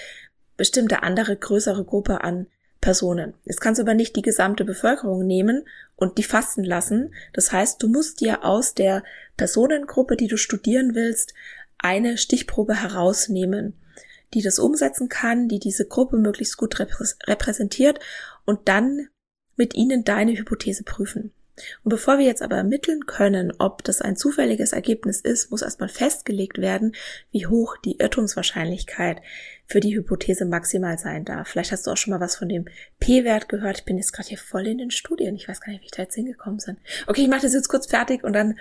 bestimmte 0.57 1.01
andere 1.03 1.37
größere 1.37 1.85
Gruppe 1.85 2.21
an 2.21 2.47
Personen. 2.81 3.33
Jetzt 3.45 3.61
kannst 3.61 3.79
du 3.79 3.83
aber 3.83 3.93
nicht 3.93 4.15
die 4.15 4.21
gesamte 4.21 4.63
Bevölkerung 4.63 5.25
nehmen 5.25 5.65
und 5.95 6.17
die 6.17 6.23
fasten 6.23 6.63
lassen. 6.63 7.13
Das 7.33 7.51
heißt, 7.51 7.81
du 7.81 7.87
musst 7.87 8.21
dir 8.21 8.45
aus 8.45 8.73
der 8.73 9.03
Personengruppe, 9.37 10.15
die 10.15 10.27
du 10.27 10.37
studieren 10.37 10.95
willst, 10.95 11.33
eine 11.77 12.17
Stichprobe 12.17 12.81
herausnehmen, 12.81 13.73
die 14.33 14.41
das 14.41 14.59
umsetzen 14.59 15.09
kann, 15.09 15.47
die 15.47 15.59
diese 15.59 15.87
Gruppe 15.87 16.17
möglichst 16.17 16.57
gut 16.57 16.79
repräsentiert 16.79 17.99
und 18.45 18.67
dann 18.67 19.07
mit 19.55 19.75
ihnen 19.75 20.03
deine 20.03 20.37
Hypothese 20.37 20.83
prüfen. 20.83 21.33
Und 21.83 21.89
bevor 21.89 22.17
wir 22.17 22.25
jetzt 22.25 22.41
aber 22.41 22.57
ermitteln 22.57 23.05
können, 23.05 23.53
ob 23.59 23.83
das 23.83 24.01
ein 24.01 24.15
zufälliges 24.15 24.73
Ergebnis 24.73 25.21
ist, 25.21 25.51
muss 25.51 25.61
erstmal 25.61 25.89
festgelegt 25.89 26.59
werden, 26.59 26.95
wie 27.31 27.47
hoch 27.47 27.77
die 27.77 27.97
Irrtumswahrscheinlichkeit 27.99 29.21
für 29.65 29.79
die 29.79 29.95
Hypothese 29.95 30.45
maximal 30.45 30.97
sein 30.97 31.25
darf. 31.25 31.47
Vielleicht 31.47 31.71
hast 31.71 31.85
du 31.85 31.91
auch 31.91 31.97
schon 31.97 32.11
mal 32.11 32.19
was 32.19 32.35
von 32.35 32.49
dem 32.49 32.65
P-Wert 32.99 33.49
gehört. 33.49 33.79
Ich 33.79 33.85
bin 33.85 33.97
jetzt 33.97 34.13
gerade 34.13 34.29
hier 34.29 34.37
voll 34.37 34.67
in 34.67 34.79
den 34.79 34.91
Studien. 34.91 35.35
Ich 35.35 35.47
weiß 35.47 35.61
gar 35.61 35.71
nicht, 35.71 35.81
wie 35.81 35.85
ich 35.85 35.91
da 35.91 36.03
jetzt 36.03 36.15
hingekommen 36.15 36.59
bin. 36.65 36.77
Okay, 37.07 37.21
ich 37.21 37.27
mache 37.27 37.41
das 37.41 37.53
jetzt 37.53 37.69
kurz 37.69 37.87
fertig 37.87 38.23
und 38.23 38.33
dann 38.33 38.57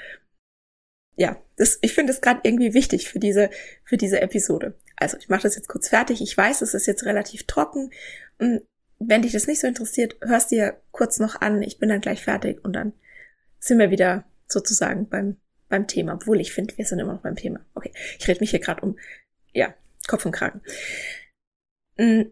ja, 1.18 1.36
das, 1.56 1.78
ich 1.82 1.94
finde 1.94 2.12
es 2.12 2.20
gerade 2.20 2.40
irgendwie 2.44 2.74
wichtig 2.74 3.08
für 3.08 3.18
diese, 3.18 3.50
für 3.82 3.96
diese 3.96 4.20
Episode. 4.20 4.74
Also 4.94 5.16
ich 5.18 5.28
mache 5.28 5.42
das 5.42 5.56
jetzt 5.56 5.68
kurz 5.68 5.88
fertig. 5.88 6.22
Ich 6.22 6.36
weiß, 6.36 6.62
es 6.62 6.74
ist 6.74 6.86
jetzt 6.86 7.04
relativ 7.04 7.44
trocken. 7.44 7.90
Hm, 8.98 9.08
wenn 9.08 9.22
dich 9.22 9.32
das 9.32 9.46
nicht 9.46 9.60
so 9.60 9.66
interessiert, 9.66 10.16
hörst 10.20 10.50
dir 10.50 10.80
kurz 10.90 11.18
noch 11.18 11.40
an. 11.40 11.62
Ich 11.62 11.78
bin 11.78 11.88
dann 11.88 12.00
gleich 12.00 12.22
fertig 12.22 12.64
und 12.64 12.72
dann 12.74 12.92
sind 13.58 13.78
wir 13.78 13.90
wieder 13.90 14.24
sozusagen 14.46 15.08
beim, 15.08 15.36
beim 15.68 15.86
Thema. 15.86 16.14
Obwohl 16.14 16.40
ich 16.40 16.52
finde, 16.52 16.76
wir 16.76 16.84
sind 16.84 16.98
immer 16.98 17.14
noch 17.14 17.22
beim 17.22 17.36
Thema. 17.36 17.60
Okay, 17.74 17.92
ich 18.18 18.26
rede 18.28 18.40
mich 18.40 18.50
hier 18.50 18.60
gerade 18.60 18.82
um, 18.82 18.98
ja, 19.52 19.74
Kopf 20.06 20.24
und 20.26 20.32
Kragen. 20.32 20.62
Mm, 21.96 22.22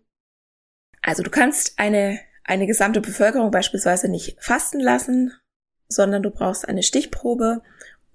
also 1.03 1.23
du 1.23 1.31
kannst 1.31 1.79
eine, 1.79 2.19
eine 2.45 2.67
gesamte 2.67 3.01
Bevölkerung 3.01 3.51
beispielsweise 3.51 4.09
nicht 4.09 4.37
fasten 4.43 4.81
lassen, 4.81 5.33
sondern 5.89 6.23
du 6.23 6.31
brauchst 6.31 6.69
eine 6.69 6.83
Stichprobe 6.83 7.63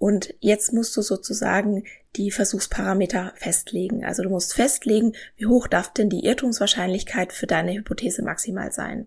und 0.02 0.34
jetzt 0.40 0.72
musst 0.72 0.96
du 0.96 1.00
sozusagen 1.00 1.84
die 2.16 2.32
Versuchsparameter 2.32 3.34
festlegen. 3.36 4.04
Also 4.04 4.24
du 4.24 4.30
musst 4.30 4.52
festlegen, 4.52 5.12
wie 5.36 5.46
hoch 5.46 5.68
darf 5.68 5.92
denn 5.92 6.10
die 6.10 6.24
Irrtumswahrscheinlichkeit 6.24 7.32
für 7.32 7.46
deine 7.46 7.72
Hypothese 7.72 8.24
maximal 8.24 8.72
sein. 8.72 9.06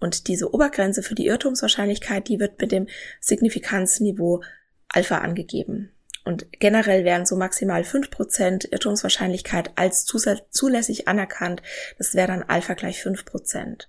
Und 0.00 0.28
diese 0.28 0.52
Obergrenze 0.52 1.02
für 1.02 1.14
die 1.14 1.24
Irrtumswahrscheinlichkeit, 1.24 2.28
die 2.28 2.40
wird 2.40 2.60
mit 2.60 2.72
dem 2.72 2.88
Signifikanzniveau 3.22 4.42
Alpha 4.90 5.16
angegeben. 5.16 5.92
Und 6.26 6.46
generell 6.60 7.06
werden 7.06 7.24
so 7.24 7.34
maximal 7.34 7.82
fünf 7.82 8.10
Prozent 8.10 8.66
Irrtumswahrscheinlichkeit 8.70 9.70
als 9.76 10.04
zulässig 10.04 11.08
anerkannt. 11.08 11.62
Das 11.96 12.12
wäre 12.12 12.28
dann 12.28 12.42
Alpha 12.42 12.74
gleich 12.74 13.02
fünf 13.02 13.24
Prozent 13.24 13.88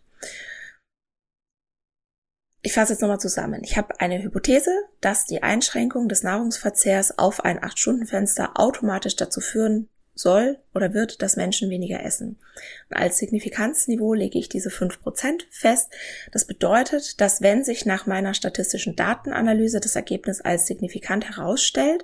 ich 2.62 2.74
fasse 2.74 2.94
jetzt 2.94 3.02
nochmal 3.02 3.20
zusammen. 3.20 3.62
Ich 3.64 3.78
habe 3.78 4.00
eine 4.00 4.22
Hypothese, 4.22 4.72
dass 5.00 5.26
die 5.26 5.44
Einschränkung 5.44 6.10
des 6.10 6.24
Nahrungsverzehrs 6.24 7.18
auf 7.18 7.44
ein 7.44 7.60
8-Stunden-Fenster 7.60 8.60
automatisch 8.60 9.16
dazu 9.16 9.40
führen 9.40 9.88
soll 10.14 10.60
oder 10.74 10.94
wird, 10.94 11.22
dass 11.22 11.38
Menschen 11.38 11.70
weniger 11.70 12.04
essen. 12.04 12.38
Und 12.90 12.98
als 12.98 13.18
Signifikanzniveau 13.18 14.14
lege 14.14 14.38
ich 14.38 14.50
diese 14.50 14.70
5% 14.70 15.44
fest. 15.50 15.90
Das 16.34 16.46
bedeutet, 16.46 17.22
dass 17.22 17.42
wenn 17.42 17.64
sich 17.64 17.86
nach 17.86 18.06
meiner 18.06 18.34
statistischen 18.34 18.98
Datenanalyse 18.98 19.80
das 19.80 19.96
Ergebnis 19.96 20.42
als 20.42 20.68
signifikant 20.68 21.30
herausstellt, 21.30 22.04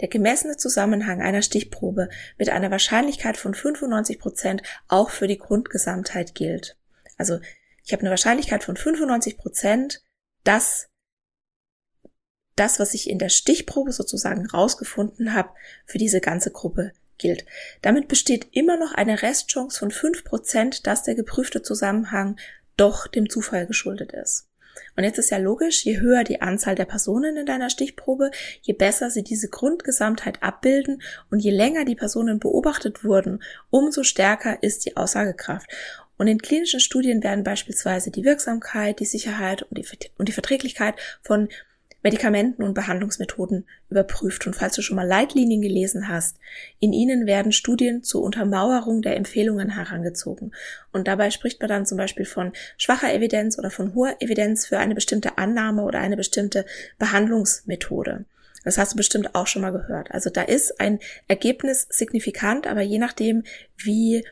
der 0.00 0.08
gemessene 0.08 0.56
Zusammenhang 0.56 1.20
einer 1.20 1.42
Stichprobe 1.42 2.08
mit 2.38 2.48
einer 2.50 2.70
Wahrscheinlichkeit 2.70 3.36
von 3.36 3.54
95% 3.54 4.62
auch 4.86 5.10
für 5.10 5.26
die 5.26 5.38
Grundgesamtheit 5.38 6.34
gilt. 6.34 6.76
Also 7.18 7.40
ich 7.90 7.92
habe 7.92 8.02
eine 8.02 8.10
Wahrscheinlichkeit 8.10 8.62
von 8.62 8.76
95 8.76 9.36
Prozent, 9.36 10.00
dass 10.44 10.88
das, 12.54 12.78
was 12.78 12.94
ich 12.94 13.10
in 13.10 13.18
der 13.18 13.30
Stichprobe 13.30 13.90
sozusagen 13.90 14.46
rausgefunden 14.46 15.34
habe, 15.34 15.50
für 15.86 15.98
diese 15.98 16.20
ganze 16.20 16.52
Gruppe 16.52 16.92
gilt. 17.18 17.44
Damit 17.82 18.06
besteht 18.06 18.46
immer 18.52 18.76
noch 18.76 18.92
eine 18.92 19.22
Restchance 19.22 19.76
von 19.76 19.90
5 19.90 20.22
Prozent, 20.22 20.86
dass 20.86 21.02
der 21.02 21.16
geprüfte 21.16 21.62
Zusammenhang 21.62 22.38
doch 22.76 23.08
dem 23.08 23.28
Zufall 23.28 23.66
geschuldet 23.66 24.12
ist. 24.12 24.46
Und 24.96 25.04
jetzt 25.04 25.18
ist 25.18 25.30
ja 25.30 25.38
logisch, 25.38 25.84
je 25.84 25.98
höher 26.00 26.24
die 26.24 26.42
Anzahl 26.42 26.74
der 26.74 26.84
Personen 26.84 27.36
in 27.36 27.46
deiner 27.46 27.70
Stichprobe, 27.70 28.30
je 28.62 28.74
besser 28.74 29.10
sie 29.10 29.22
diese 29.22 29.48
Grundgesamtheit 29.48 30.42
abbilden 30.42 31.02
und 31.30 31.40
je 31.40 31.50
länger 31.50 31.84
die 31.84 31.94
Personen 31.94 32.38
beobachtet 32.38 33.04
wurden, 33.04 33.42
umso 33.70 34.02
stärker 34.02 34.62
ist 34.62 34.84
die 34.86 34.96
Aussagekraft. 34.96 35.68
Und 36.20 36.26
in 36.26 36.42
klinischen 36.42 36.80
Studien 36.80 37.22
werden 37.22 37.44
beispielsweise 37.44 38.10
die 38.10 38.26
Wirksamkeit, 38.26 39.00
die 39.00 39.06
Sicherheit 39.06 39.62
und 39.62 39.78
die, 39.78 39.86
und 40.18 40.28
die 40.28 40.34
Verträglichkeit 40.34 40.96
von 41.22 41.48
Medikamenten 42.02 42.62
und 42.62 42.74
Behandlungsmethoden 42.74 43.66
überprüft. 43.88 44.46
Und 44.46 44.54
falls 44.54 44.74
du 44.74 44.82
schon 44.82 44.96
mal 44.96 45.06
Leitlinien 45.06 45.62
gelesen 45.62 46.08
hast, 46.08 46.36
in 46.78 46.92
ihnen 46.92 47.24
werden 47.24 47.52
Studien 47.52 48.02
zur 48.02 48.22
Untermauerung 48.22 49.00
der 49.00 49.16
Empfehlungen 49.16 49.70
herangezogen. 49.70 50.52
Und 50.92 51.08
dabei 51.08 51.30
spricht 51.30 51.58
man 51.60 51.70
dann 51.70 51.86
zum 51.86 51.96
Beispiel 51.96 52.26
von 52.26 52.52
schwacher 52.76 53.14
Evidenz 53.14 53.58
oder 53.58 53.70
von 53.70 53.94
hoher 53.94 54.16
Evidenz 54.20 54.66
für 54.66 54.78
eine 54.78 54.94
bestimmte 54.94 55.38
Annahme 55.38 55.84
oder 55.84 56.00
eine 56.00 56.18
bestimmte 56.18 56.66
Behandlungsmethode. 56.98 58.26
Das 58.62 58.76
hast 58.76 58.92
du 58.92 58.98
bestimmt 58.98 59.34
auch 59.34 59.46
schon 59.46 59.62
mal 59.62 59.72
gehört. 59.72 60.10
Also 60.10 60.28
da 60.28 60.42
ist 60.42 60.80
ein 60.80 60.98
Ergebnis 61.28 61.86
signifikant, 61.88 62.66
aber 62.66 62.82
je 62.82 62.98
nachdem, 62.98 63.44
wie 63.78 64.22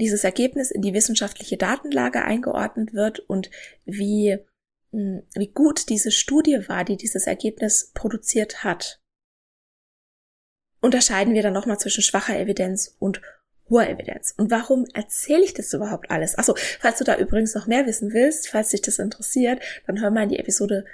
dieses 0.00 0.24
Ergebnis 0.24 0.70
in 0.70 0.82
die 0.82 0.94
wissenschaftliche 0.94 1.56
Datenlage 1.56 2.22
eingeordnet 2.22 2.92
wird 2.92 3.20
und 3.20 3.50
wie, 3.84 4.38
hm, 4.92 5.22
wie 5.34 5.48
gut 5.48 5.88
diese 5.88 6.10
Studie 6.10 6.68
war, 6.68 6.84
die 6.84 6.96
dieses 6.96 7.26
Ergebnis 7.26 7.92
produziert 7.94 8.64
hat, 8.64 9.00
unterscheiden 10.80 11.34
wir 11.34 11.42
dann 11.42 11.52
nochmal 11.52 11.78
zwischen 11.78 12.02
schwacher 12.02 12.38
Evidenz 12.38 12.96
und 12.98 13.20
hoher 13.68 13.88
Evidenz. 13.88 14.34
Und 14.36 14.50
warum 14.50 14.86
erzähle 14.94 15.44
ich 15.44 15.54
das 15.54 15.72
überhaupt 15.72 16.10
alles? 16.10 16.36
Achso, 16.36 16.54
falls 16.80 16.98
du 16.98 17.04
da 17.04 17.16
übrigens 17.16 17.54
noch 17.54 17.66
mehr 17.66 17.86
wissen 17.86 18.12
willst, 18.12 18.48
falls 18.48 18.70
dich 18.70 18.82
das 18.82 18.98
interessiert, 18.98 19.62
dann 19.86 20.00
hör 20.00 20.10
mal 20.10 20.24
in 20.24 20.30
die 20.30 20.38
Episode 20.38 20.84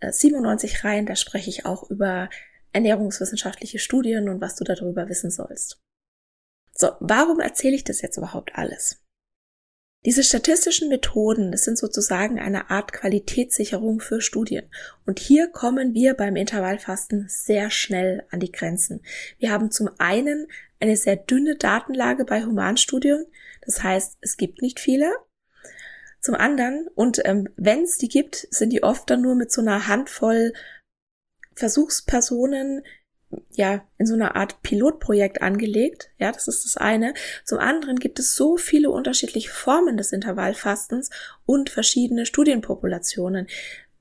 97 0.00 0.74
äh, 0.74 0.86
rein, 0.86 1.06
da 1.06 1.14
spreche 1.14 1.50
ich 1.50 1.66
auch 1.66 1.88
über 1.90 2.28
ernährungswissenschaftliche 2.72 3.78
Studien 3.78 4.28
und 4.28 4.40
was 4.40 4.56
du 4.56 4.64
darüber 4.64 5.08
wissen 5.08 5.30
sollst. 5.30 5.80
So, 6.82 6.96
warum 6.98 7.38
erzähle 7.38 7.76
ich 7.76 7.84
das 7.84 8.02
jetzt 8.02 8.16
überhaupt 8.16 8.56
alles? 8.56 9.00
Diese 10.04 10.24
statistischen 10.24 10.88
Methoden, 10.88 11.52
das 11.52 11.62
sind 11.62 11.78
sozusagen 11.78 12.40
eine 12.40 12.70
Art 12.70 12.92
Qualitätssicherung 12.92 14.00
für 14.00 14.20
Studien. 14.20 14.68
Und 15.06 15.20
hier 15.20 15.46
kommen 15.46 15.94
wir 15.94 16.14
beim 16.14 16.34
Intervallfasten 16.34 17.26
sehr 17.28 17.70
schnell 17.70 18.26
an 18.30 18.40
die 18.40 18.50
Grenzen. 18.50 19.04
Wir 19.38 19.52
haben 19.52 19.70
zum 19.70 19.90
einen 19.98 20.48
eine 20.80 20.96
sehr 20.96 21.14
dünne 21.14 21.54
Datenlage 21.54 22.24
bei 22.24 22.42
Humanstudien. 22.42 23.26
Das 23.64 23.84
heißt, 23.84 24.18
es 24.20 24.36
gibt 24.36 24.60
nicht 24.60 24.80
viele. 24.80 25.14
Zum 26.20 26.34
anderen, 26.34 26.88
und 26.96 27.20
ähm, 27.24 27.48
wenn 27.54 27.84
es 27.84 27.96
die 27.96 28.08
gibt, 28.08 28.48
sind 28.50 28.70
die 28.72 28.82
oft 28.82 29.08
dann 29.08 29.22
nur 29.22 29.36
mit 29.36 29.52
so 29.52 29.60
einer 29.60 29.86
Handvoll 29.86 30.52
Versuchspersonen 31.54 32.82
ja, 33.50 33.84
in 33.98 34.06
so 34.06 34.14
einer 34.14 34.36
Art 34.36 34.62
Pilotprojekt 34.62 35.42
angelegt. 35.42 36.10
Ja, 36.18 36.32
das 36.32 36.48
ist 36.48 36.64
das 36.64 36.76
eine. 36.76 37.14
Zum 37.44 37.58
anderen 37.58 37.98
gibt 37.98 38.18
es 38.18 38.34
so 38.34 38.56
viele 38.56 38.90
unterschiedliche 38.90 39.50
Formen 39.50 39.96
des 39.96 40.12
Intervallfastens 40.12 41.10
und 41.46 41.70
verschiedene 41.70 42.26
Studienpopulationen, 42.26 43.46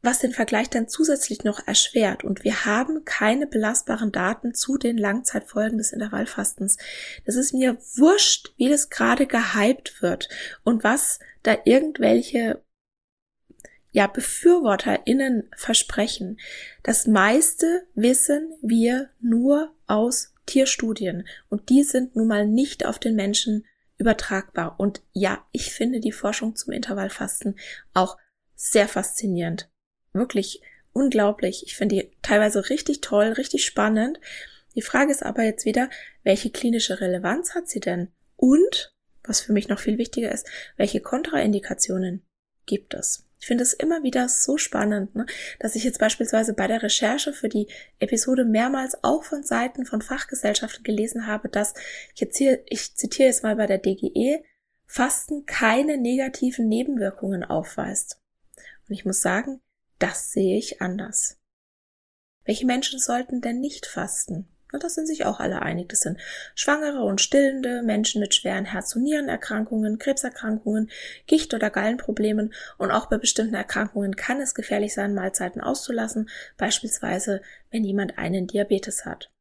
was 0.02 0.20
den 0.20 0.32
Vergleich 0.32 0.70
dann 0.70 0.88
zusätzlich 0.88 1.44
noch 1.44 1.66
erschwert. 1.68 2.24
Und 2.24 2.44
wir 2.44 2.66
haben 2.66 3.06
keine 3.06 3.48
belastbaren 3.48 4.12
Daten 4.12 4.54
zu 4.54 4.78
den 4.78 4.98
Langzeitfolgen 4.98 5.78
des 5.78 5.94
Intervallfastens. 5.94 6.78
Das 7.26 7.36
ist 7.36 7.54
mir 7.54 7.78
wurscht, 7.96 8.54
wie 8.58 8.70
das 8.70 8.90
gerade 8.90 9.28
gehypt 9.28 10.02
wird 10.02 10.30
und 10.64 10.84
was 10.84 11.20
da 11.44 11.58
irgendwelche 11.66 12.62
ja, 13.92 14.08
BefürworterInnen 14.08 15.50
versprechen. 15.56 16.40
Das 16.84 17.08
meiste 17.08 17.86
wissen 17.94 18.54
wir 18.62 19.10
nur 19.20 19.74
aus 19.88 20.34
Tierstudien 20.46 21.28
und 21.50 21.70
die 21.70 21.84
sind 21.84 22.16
nun 22.16 22.28
mal 22.28 22.48
nicht 22.48 22.86
auf 22.86 23.00
den 23.00 23.16
Menschen 23.16 23.66
übertragbar. 23.98 24.80
Und 24.80 25.02
ja, 25.14 25.46
ich 25.52 25.72
finde 25.72 26.00
die 26.00 26.12
Forschung 26.12 26.56
zum 26.56 26.74
Intervallfasten 26.74 27.58
auch 27.94 28.18
sehr 28.56 28.88
faszinierend. 28.88 29.70
Wirklich 30.14 30.62
unglaublich. 30.94 31.64
Ich 31.66 31.76
finde 31.76 31.96
die 31.96 32.12
teilweise 32.22 32.70
richtig 32.70 33.02
toll, 33.02 33.28
richtig 33.28 33.66
spannend. 33.66 34.20
Die 34.76 34.82
Frage 34.82 35.12
ist 35.12 35.24
aber 35.24 35.44
jetzt 35.44 35.66
wieder, 35.66 35.90
welche 36.24 36.50
klinische 36.50 37.02
Relevanz 37.02 37.56
hat 37.56 37.68
sie 37.68 37.80
denn? 37.80 38.10
Und, 38.38 38.94
was 39.24 39.42
für 39.42 39.54
mich 39.54 39.68
noch 39.68 39.80
viel 39.80 39.98
wichtiger 39.98 40.32
ist, 40.32 40.48
welche 40.78 41.02
Kontraindikationen 41.02 42.26
gibt 42.66 42.94
es? 42.94 43.28
Ich 43.42 43.48
finde 43.48 43.64
es 43.64 43.74
immer 43.74 44.04
wieder 44.04 44.30
so 44.30 44.58
spannend, 44.58 45.16
ne? 45.16 45.26
dass 45.60 45.76
ich 45.76 45.84
jetzt 45.84 45.98
beispielsweise 45.98 46.54
bei 46.54 46.68
der 46.68 46.84
Recherche 46.84 47.34
für 47.34 47.50
die 47.50 47.68
Episode 47.98 48.46
mehrmals 48.46 49.04
auch 49.04 49.24
von 49.24 49.42
Seiten 49.42 49.88
von 49.88 50.04
Fachgesellschaften 50.04 50.84
gelesen 50.84 51.26
habe, 51.26 51.50
dass 51.50 51.74
jetzt 52.14 52.38
hier, 52.38 52.62
ich 52.68 52.96
zitiere 52.96 53.30
jetzt 53.30 53.42
mal 53.42 53.56
bei 53.56 53.66
der 53.66 53.80
DGE, 53.80 54.44
Fasten 54.86 55.48
keine 55.48 55.98
negativen 55.98 56.68
Nebenwirkungen 56.68 57.44
aufweist. 57.44 58.22
Und 58.88 58.94
ich 58.94 59.06
muss 59.06 59.22
sagen, 59.22 59.60
das 59.98 60.32
sehe 60.32 60.60
ich 60.60 60.80
anders. 60.80 61.40
Welche 62.46 62.68
Menschen 62.68 63.00
sollten 63.00 63.42
denn 63.42 63.60
nicht 63.60 63.88
fasten? 63.88 64.51
Das 64.80 64.96
sind 64.96 65.08
sich 65.08 65.26
auch 65.26 65.40
alle 65.40 65.62
einig. 65.62 65.90
Das 65.90 66.00
sind 66.00 66.20
Schwangere 66.56 67.04
und 67.04 67.22
Stillende, 67.22 67.82
Menschen 67.84 68.22
mit 68.22 68.34
schweren 68.34 68.66
Herz- 68.66 68.96
und 68.96 69.04
Nierenerkrankungen, 69.04 70.00
Krebserkrankungen, 70.00 70.90
Gicht- 71.28 71.54
oder 71.54 71.70
Gallenproblemen 71.70 72.54
und 72.78 72.92
auch 72.92 73.08
bei 73.08 73.18
bestimmten 73.18 73.56
Erkrankungen 73.56 74.16
kann 74.16 74.40
es 74.40 74.56
gefährlich 74.56 74.94
sein, 74.94 75.14
Mahlzeiten 75.14 75.62
auszulassen, 75.62 76.30
beispielsweise 76.58 77.42
wenn 77.70 77.84
jemand 77.84 78.18
einen 78.18 78.48
Diabetes 78.48 79.06
hat. 79.06 79.32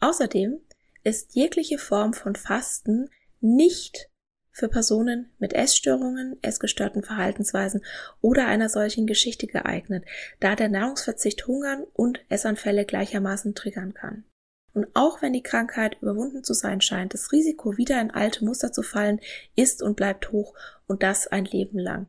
Außerdem 0.00 0.60
ist 1.04 1.34
jegliche 1.34 1.78
Form 1.78 2.12
von 2.12 2.36
Fasten 2.36 3.10
nicht 3.40 4.10
für 4.56 4.68
Personen 4.68 5.30
mit 5.38 5.52
Essstörungen, 5.52 6.38
essgestörten 6.42 7.02
Verhaltensweisen 7.02 7.84
oder 8.22 8.46
einer 8.46 8.70
solchen 8.70 9.06
Geschichte 9.06 9.46
geeignet, 9.46 10.04
da 10.40 10.56
der 10.56 10.70
Nahrungsverzicht 10.70 11.46
Hungern 11.46 11.84
und 11.92 12.24
Essanfälle 12.30 12.86
gleichermaßen 12.86 13.54
triggern 13.54 13.92
kann. 13.92 14.24
Und 14.76 14.88
auch 14.92 15.22
wenn 15.22 15.32
die 15.32 15.42
Krankheit 15.42 15.96
überwunden 16.02 16.44
zu 16.44 16.52
sein 16.52 16.82
scheint, 16.82 17.14
das 17.14 17.32
Risiko, 17.32 17.78
wieder 17.78 17.98
in 17.98 18.10
alte 18.10 18.44
Muster 18.44 18.72
zu 18.72 18.82
fallen, 18.82 19.20
ist 19.54 19.80
und 19.80 19.96
bleibt 19.96 20.32
hoch 20.32 20.52
und 20.86 21.02
das 21.02 21.26
ein 21.26 21.46
Leben 21.46 21.78
lang. 21.78 22.08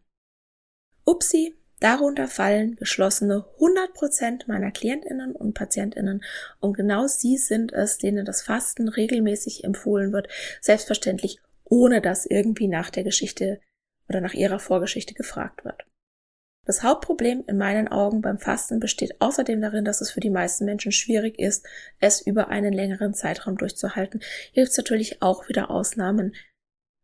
Upsi, 1.06 1.56
darunter 1.80 2.27
fallen 2.27 2.75
geschlossene 2.75 3.45
100 3.53 3.93
Prozent 3.93 4.47
meiner 4.49 4.71
Klientinnen 4.71 5.34
und 5.34 5.53
Patientinnen 5.53 6.25
und 6.60 6.73
genau 6.73 7.08
sie 7.08 7.38
sind 7.38 7.71
es, 7.71 7.99
denen 7.99 8.25
das 8.25 8.41
Fasten 8.41 8.89
regelmäßig 8.89 9.63
empfohlen 9.63 10.12
wird, 10.12 10.27
selbstverständlich 10.60 11.39
ohne 11.63 12.01
dass 12.01 12.25
irgendwie 12.25 12.67
nach 12.67 12.89
der 12.89 13.06
Geschichte 13.06 13.62
oder 14.10 14.19
nach 14.19 14.34
ihrer 14.34 14.60
Vorgeschichte 14.60 15.13
gefragt 15.13 15.63
wird. 15.63 15.86
Das 16.67 16.84
Hauptproblem 16.84 17.45
in 17.47 17.58
meinen 17.58 17.88
Augen 17.88 18.21
beim 18.21 18.39
Fasten 18.39 18.82
besteht 18.82 19.21
außerdem 19.21 19.62
darin, 19.62 19.86
dass 19.86 20.01
es 20.01 20.12
für 20.12 20.19
die 20.19 20.30
meisten 20.30 20.65
Menschen 20.65 20.91
schwierig 20.91 21.39
ist, 21.39 21.65
es 22.01 22.19
über 22.19 22.49
einen 22.49 22.73
längeren 22.73 23.13
Zeitraum 23.13 23.58
durchzuhalten. 23.58 24.19
Hier 24.51 24.63
gibt 24.63 24.71
es 24.71 24.77
natürlich 24.77 25.21
auch 25.21 25.47
wieder 25.47 25.71
Ausnahmen. 25.71 26.36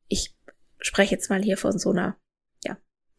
Ich 0.09 0.35
spreche 0.79 1.15
jetzt 1.15 1.29
mal 1.29 1.41
hier 1.41 1.55
von 1.57 1.79
so 1.79 1.91
einer, 1.91 2.17
ja, 2.65 2.75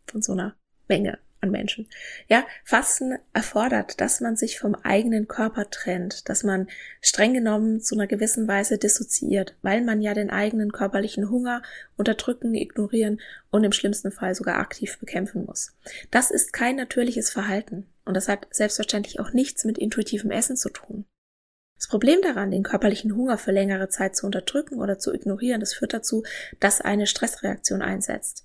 von 0.06 0.20
so 0.20 0.32
einer 0.32 0.54
Menge 0.86 1.18
an 1.44 1.50
Menschen. 1.50 1.86
Ja, 2.28 2.44
Fasten 2.64 3.18
erfordert, 3.32 4.00
dass 4.00 4.20
man 4.20 4.36
sich 4.36 4.58
vom 4.58 4.74
eigenen 4.74 5.28
Körper 5.28 5.70
trennt, 5.70 6.28
dass 6.28 6.42
man 6.42 6.68
streng 7.00 7.34
genommen 7.34 7.80
zu 7.80 7.94
einer 7.94 8.08
gewissen 8.08 8.48
Weise 8.48 8.78
dissoziiert, 8.78 9.54
weil 9.62 9.82
man 9.82 10.02
ja 10.02 10.14
den 10.14 10.30
eigenen 10.30 10.72
körperlichen 10.72 11.30
Hunger 11.30 11.62
unterdrücken, 11.96 12.54
ignorieren 12.54 13.20
und 13.50 13.62
im 13.62 13.72
schlimmsten 13.72 14.10
Fall 14.10 14.34
sogar 14.34 14.56
aktiv 14.56 14.98
bekämpfen 14.98 15.44
muss. 15.44 15.76
Das 16.10 16.30
ist 16.30 16.52
kein 16.52 16.76
natürliches 16.76 17.30
Verhalten 17.30 17.86
und 18.04 18.14
das 18.14 18.28
hat 18.28 18.48
selbstverständlich 18.50 19.20
auch 19.20 19.32
nichts 19.32 19.64
mit 19.64 19.78
intuitivem 19.78 20.30
Essen 20.30 20.56
zu 20.56 20.70
tun. 20.70 21.04
Das 21.76 21.88
Problem 21.88 22.22
daran, 22.22 22.50
den 22.50 22.62
körperlichen 22.62 23.14
Hunger 23.14 23.36
für 23.36 23.52
längere 23.52 23.88
Zeit 23.88 24.16
zu 24.16 24.26
unterdrücken 24.26 24.80
oder 24.80 24.98
zu 24.98 25.12
ignorieren, 25.12 25.60
das 25.60 25.74
führt 25.74 25.92
dazu, 25.92 26.22
dass 26.60 26.80
eine 26.80 27.06
Stressreaktion 27.06 27.82
einsetzt. 27.82 28.44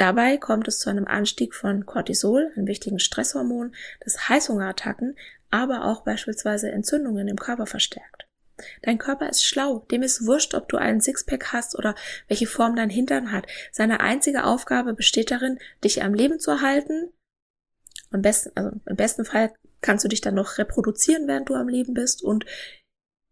Dabei 0.00 0.38
kommt 0.38 0.66
es 0.66 0.78
zu 0.78 0.88
einem 0.88 1.06
Anstieg 1.06 1.54
von 1.54 1.84
Cortisol, 1.84 2.50
einem 2.56 2.66
wichtigen 2.66 2.98
Stresshormon, 2.98 3.74
das 4.02 4.30
Heißhungerattacken, 4.30 5.14
aber 5.50 5.84
auch 5.84 6.04
beispielsweise 6.04 6.70
Entzündungen 6.70 7.28
im 7.28 7.36
Körper 7.36 7.66
verstärkt. 7.66 8.26
Dein 8.80 8.96
Körper 8.96 9.28
ist 9.28 9.44
schlau, 9.44 9.80
dem 9.90 10.02
ist 10.02 10.24
wurscht, 10.24 10.54
ob 10.54 10.70
du 10.70 10.78
einen 10.78 11.02
Sixpack 11.02 11.52
hast 11.52 11.76
oder 11.78 11.94
welche 12.28 12.46
Form 12.46 12.76
dein 12.76 12.88
Hintern 12.88 13.30
hat. 13.30 13.46
Seine 13.72 14.00
einzige 14.00 14.44
Aufgabe 14.44 14.94
besteht 14.94 15.30
darin, 15.30 15.58
dich 15.84 16.02
am 16.02 16.14
Leben 16.14 16.40
zu 16.40 16.50
erhalten. 16.50 17.12
Am 18.10 18.22
besten, 18.22 18.52
also 18.54 18.70
im 18.86 18.96
besten 18.96 19.26
Fall 19.26 19.52
kannst 19.82 20.02
du 20.02 20.08
dich 20.08 20.22
dann 20.22 20.34
noch 20.34 20.56
reproduzieren, 20.56 21.28
während 21.28 21.50
du 21.50 21.54
am 21.56 21.68
Leben 21.68 21.92
bist 21.92 22.22
und 22.22 22.46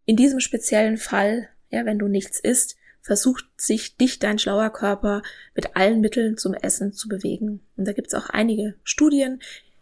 in 0.05 0.17
diesem 0.17 0.39
speziellen 0.39 0.97
Fall, 0.97 1.49
ja, 1.69 1.83
wenn 1.85 1.97
du 1.97 2.07
nichts 2.07 2.39
isst, 2.39 2.75
versucht 3.01 3.45
sich 3.57 3.97
dich, 3.97 4.19
dein 4.19 4.39
schlauer 4.39 4.69
Körper, 4.71 5.21
mit 5.55 5.75
allen 5.75 6.01
Mitteln 6.01 6.37
zum 6.37 6.53
Essen 6.53 6.93
zu 6.93 7.07
bewegen. 7.07 7.61
Und 7.77 7.87
da 7.87 7.93
gibt 7.93 8.07
es 8.07 8.13
auch 8.13 8.29
einige 8.29 8.75
Studien. 8.83 9.39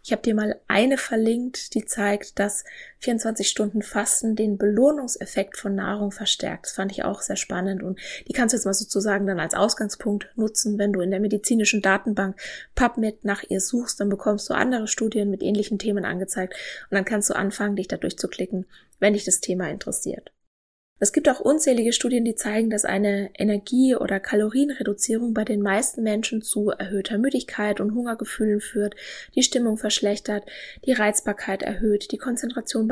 Ich 0.07 0.13
habe 0.13 0.21
dir 0.21 0.35
mal 0.35 0.55
eine 0.69 0.97
verlinkt, 0.97 1.73
die 1.73 1.83
zeigt, 1.83 2.39
dass 2.39 2.63
24 2.99 3.49
Stunden 3.49 3.81
Fasten 3.81 4.37
den 4.37 4.57
Belohnungseffekt 4.57 5.57
von 5.57 5.75
Nahrung 5.75 6.13
verstärkt. 6.13 6.67
Das 6.67 6.71
fand 6.71 6.93
ich 6.93 7.03
auch 7.03 7.21
sehr 7.21 7.35
spannend 7.35 7.83
und 7.83 7.99
die 8.25 8.31
kannst 8.31 8.53
du 8.53 8.55
jetzt 8.55 8.63
mal 8.63 8.73
sozusagen 8.73 9.27
dann 9.27 9.41
als 9.41 9.53
Ausgangspunkt 9.53 10.31
nutzen, 10.37 10.77
wenn 10.77 10.93
du 10.93 11.01
in 11.01 11.11
der 11.11 11.19
medizinischen 11.19 11.81
Datenbank 11.81 12.39
PubMed 12.73 13.25
nach 13.25 13.43
ihr 13.49 13.59
suchst, 13.59 13.99
dann 13.99 14.07
bekommst 14.07 14.49
du 14.49 14.53
andere 14.53 14.87
Studien 14.87 15.29
mit 15.29 15.43
ähnlichen 15.43 15.77
Themen 15.77 16.05
angezeigt 16.05 16.53
und 16.89 16.95
dann 16.95 17.03
kannst 17.03 17.29
du 17.29 17.35
anfangen, 17.35 17.75
dich 17.75 17.89
da 17.89 17.97
durchzuklicken, 17.97 18.65
wenn 18.99 19.11
dich 19.11 19.25
das 19.25 19.41
Thema 19.41 19.69
interessiert. 19.69 20.31
Es 20.99 21.13
gibt 21.13 21.29
auch 21.29 21.39
unzählige 21.39 21.93
Studien, 21.93 22.25
die 22.25 22.33
zeigen, 22.33 22.71
dass 22.71 22.83
eine 22.83 23.29
Energie- 23.35 23.95
oder 23.95 24.19
Kalorienreduzierung 24.19 25.35
bei 25.35 25.45
den 25.45 25.61
meisten 25.61 26.01
Menschen 26.01 26.41
zu 26.41 26.71
erhöhter 26.71 27.19
Müdigkeit 27.19 27.79
und 27.79 27.93
Hungergefühlen 27.93 28.61
führt, 28.61 28.95
die 29.35 29.43
Stimmung 29.43 29.77
verschlechtert, 29.77 30.43
die 30.85 30.93
Reizbarkeit 30.93 31.61
erhöht, 31.61 32.11
die 32.11 32.17
Konzentration 32.17 32.87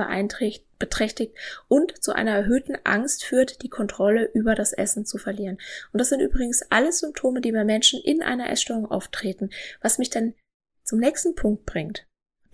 beträchtigt 0.78 1.36
und 1.68 2.04
zu 2.04 2.13
einer 2.13 2.36
erhöhten 2.36 2.78
Angst 2.84 3.26
führt, 3.26 3.63
die 3.63 3.70
Kontrolle 3.70 4.30
über 4.34 4.54
das 4.54 4.72
Essen 4.72 5.06
zu 5.06 5.18
verlieren. 5.18 5.58
Und 5.91 6.00
das 6.00 6.10
sind 6.10 6.20
übrigens 6.20 6.62
alles 6.70 7.00
Symptome, 7.00 7.41
die 7.41 7.54
bei 7.54 7.63
Menschen 7.63 8.00
in 8.00 8.22
einer 8.22 8.52
Essstörung 8.52 8.86
auftreten, 8.86 9.50
was 9.82 9.98
mich 9.98 10.12
dann 10.12 10.36
zum 10.84 11.00
nächsten 11.00 11.34
Punkt 11.34 11.65
bringt. 11.65 12.06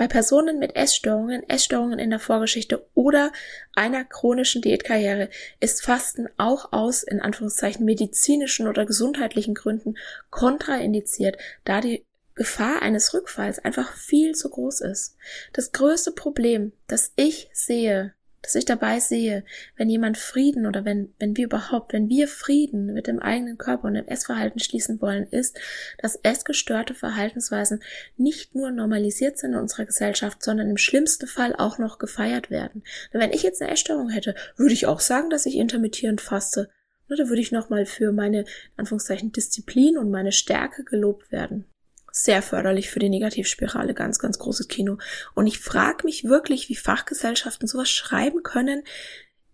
Bei 0.02 0.08
Personen 0.08 0.58
mit 0.58 0.76
Essstörungen, 0.76 1.48
Essstörungen 1.48 2.00
in 2.00 2.10
der 2.10 2.18
Vorgeschichte 2.18 2.88
oder 2.96 3.32
einer 3.76 4.04
chronischen 4.04 4.64
Diätkarriere 4.64 5.30
ist 5.60 5.84
Fasten 5.84 6.28
auch 6.38 6.74
aus, 6.74 7.04
in 7.04 7.22
Anführungszeichen, 7.22 7.86
medizinischen 7.86 8.68
oder 8.68 8.88
gesundheitlichen 8.88 9.54
Gründen 9.54 10.00
kontraindiziert, 10.32 11.38
da 11.66 11.82
die 11.82 12.04
Gefahr 12.34 12.82
eines 12.82 13.14
Rückfalls 13.14 13.60
einfach 13.60 13.94
viel 13.94 14.34
zu 14.34 14.50
groß 14.50 14.82
ist. 14.82 15.18
Das 15.54 15.72
größte 15.72 16.14
Problem, 16.14 16.72
das 16.88 17.12
ich 17.16 17.52
sehe 17.54 18.16
dass 18.42 18.56
ich 18.56 18.66
dabei 18.66 19.00
sehe, 19.00 19.44
wenn 19.76 19.90
jemand 19.90 20.18
Frieden 20.18 20.66
oder 20.66 20.84
wenn, 20.84 21.14
wenn 21.20 21.38
wir 21.38 21.46
überhaupt, 21.46 21.94
wenn 21.94 22.10
wir 22.10 22.28
Frieden 22.28 22.94
mit 22.94 23.08
dem 23.08 23.20
eigenen 23.20 23.58
Körper 23.58 23.86
und 23.86 23.94
dem 23.94 24.08
Essverhalten 24.08 24.60
schließen 24.60 25.02
wollen, 25.02 25.28
ist, 25.28 25.60
dass 26.00 26.20
essgestörte 26.24 26.96
Verhaltensweisen 26.96 27.84
nicht 28.18 28.56
nur 28.56 28.72
normalisiert 28.72 29.38
sind 29.38 29.54
in 29.54 29.60
unserer 29.60 29.86
Gesellschaft, 29.86 30.44
sondern 30.44 30.70
im 30.70 30.78
schlimmsten 30.78 31.28
Fall 31.28 31.56
auch 31.56 31.78
noch 31.78 32.00
gefeiert 32.00 32.50
werden. 32.50 32.84
Denn 33.14 33.22
wenn 33.22 33.34
ich 33.34 33.44
jetzt 33.44 33.62
eine 33.62 33.72
Essstörung 33.72 34.10
hätte, 34.10 34.36
würde 34.58 34.74
ich 34.74 34.88
auch 34.88 35.00
sagen, 35.00 35.30
dass 35.30 35.46
ich 35.46 35.56
intermittierend 35.56 36.22
faste. 36.22 36.70
Da 37.08 37.28
würde 37.28 37.42
ich 37.42 37.52
nochmal 37.52 37.86
für 37.86 38.14
meine, 38.14 38.46
Anführungszeichen, 38.78 39.34
Disziplin 39.34 39.98
und 39.98 40.12
meine 40.12 40.32
Stärke 40.32 40.86
gelobt 40.86 41.30
werden 41.34 41.66
sehr 42.12 42.42
förderlich 42.42 42.90
für 42.90 43.00
die 43.00 43.10
Negativspirale, 43.10 43.94
ganz, 43.94 44.20
ganz 44.20 44.38
großes 44.40 44.68
Kino. 44.68 44.98
Und 45.34 45.48
ich 45.48 45.60
frage 45.60 46.04
mich 46.06 46.26
wirklich, 46.26 46.70
wie 46.70 46.76
Fachgesellschaften 46.76 47.68
sowas 47.68 47.90
schreiben 47.90 48.44
können, 48.44 48.84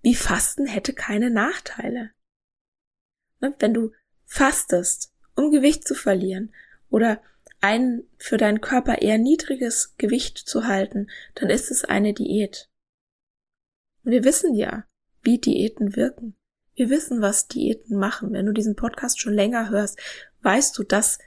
wie 0.02 0.15
Fasten 0.15 0.65
hätte 0.65 0.93
keine 0.93 1.30
Nachteile. 1.30 2.12
Ne, 3.39 3.54
wenn 3.60 3.74
du 3.74 3.91
fastest, 4.26 5.13
um 5.36 5.52
Gewicht 5.52 5.88
zu 5.88 5.96
verlieren 5.96 6.54
oder 6.89 7.22
ein 7.62 8.04
für 8.17 8.38
deinen 8.38 8.62
Körper 8.62 9.02
eher 9.02 9.17
niedriges 9.17 9.96
Gewicht 9.98 10.38
zu 10.38 10.65
halten, 10.65 11.10
dann 11.36 11.50
ist 11.50 11.72
es 11.72 11.86
eine 11.86 12.13
Diät. 12.13 12.70
Und 14.04 14.12
wir 14.12 14.24
wissen 14.24 14.56
ja, 14.56 14.86
wie 15.22 15.39
Diäten 15.39 15.96
wirken. 15.96 16.36
Wir 16.76 16.89
wissen, 16.89 17.22
was 17.22 17.48
Diäten 17.48 17.98
machen. 17.98 18.34
Wenn 18.34 18.46
du 18.46 18.54
diesen 18.54 18.76
Podcast 18.76 19.20
schon 19.20 19.34
länger 19.34 19.70
hörst, 19.70 20.00
weißt 20.41 20.78
du, 20.78 20.84
dass 20.84 21.17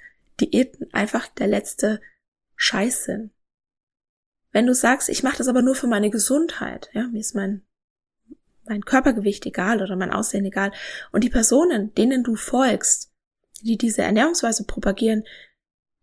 Diäten 0.41 0.93
einfach 0.93 1.29
der 1.29 1.47
letzte 1.47 2.01
Scheiß 2.57 3.05
sind. 3.05 3.33
Wenn 4.53 4.67
du 4.67 4.75
sagst, 4.75 5.09
ich 5.09 5.23
mache 5.23 5.39
das 5.39 5.49
aber 5.49 5.63
nur 5.63 5.75
für 5.75 5.87
meine 5.87 6.11
Gesundheit, 6.11 6.91
ja, 6.93 7.07
mir 7.09 7.21
ist 7.21 7.35
mein 7.35 7.63
mein 8.65 8.85
Körpergewicht 8.85 9.45
egal 9.47 9.83
oder 9.83 9.97
mein 9.97 10.13
Aussehen 10.13 10.45
egal 10.45 10.73
und 11.13 11.25
die 11.25 11.31
Personen, 11.31 11.93
denen 11.95 12.23
du 12.23 12.37
folgst, 12.37 13.11
die 13.63 13.77
diese 13.77 14.03
Ernährungsweise 14.03 14.65
propagieren, 14.65 15.25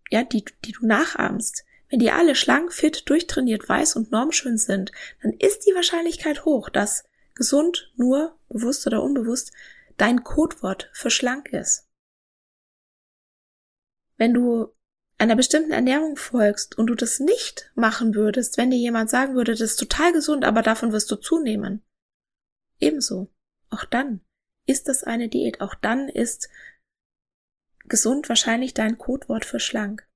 ja, 0.10 0.24
die, 0.24 0.44
die 0.66 0.74
du 0.74 0.86
nachahmst, 0.86 1.66
wenn 1.90 2.00
die 2.00 2.12
alle 2.12 2.36
schlank, 2.36 2.74
fit, 2.74 3.10
durchtrainiert, 3.10 3.68
weiß 3.68 3.96
und 3.96 4.12
normschön 4.12 4.58
sind, 4.58 4.92
dann 5.22 5.34
ist 5.34 5.66
die 5.66 5.74
Wahrscheinlichkeit 5.74 6.46
hoch, 6.46 6.70
dass 6.70 7.06
gesund 7.34 7.92
nur, 7.96 8.38
bewusst 8.50 8.86
oder 8.86 9.02
unbewusst, 9.02 9.52
dein 9.96 10.24
Codewort 10.24 10.90
für 10.94 11.10
schlank 11.10 11.54
ist. 11.54 11.87
Wenn 14.18 14.34
du 14.34 14.74
einer 15.18 15.36
bestimmten 15.36 15.72
Ernährung 15.72 16.16
folgst 16.16 16.78
und 16.78 16.88
du 16.88 16.96
das 16.96 17.20
nicht 17.20 17.72
machen 17.76 18.14
würdest, 18.14 18.58
wenn 18.58 18.70
dir 18.70 18.78
jemand 18.78 19.10
sagen 19.10 19.36
würde, 19.36 19.54
das 19.54 19.62
ist 19.62 19.78
total 19.78 20.14
gesund, 20.14 20.46
aber 20.46 20.62
davon 20.62 20.92
wirst 20.92 21.10
du 21.10 21.16
zunehmen. 21.16 21.84
Ebenso. 22.80 23.30
Auch 23.70 23.86
dann 23.86 24.22
ist 24.66 24.88
das 24.88 25.04
eine 25.04 25.28
Diät. 25.28 25.62
Auch 25.62 25.74
dann 25.74 26.10
ist 26.10 26.50
gesund 27.88 28.30
wahrscheinlich 28.30 28.74
dein 28.74 28.98
Codewort 28.98 29.46
für 29.46 29.60
schlank. 29.60 30.08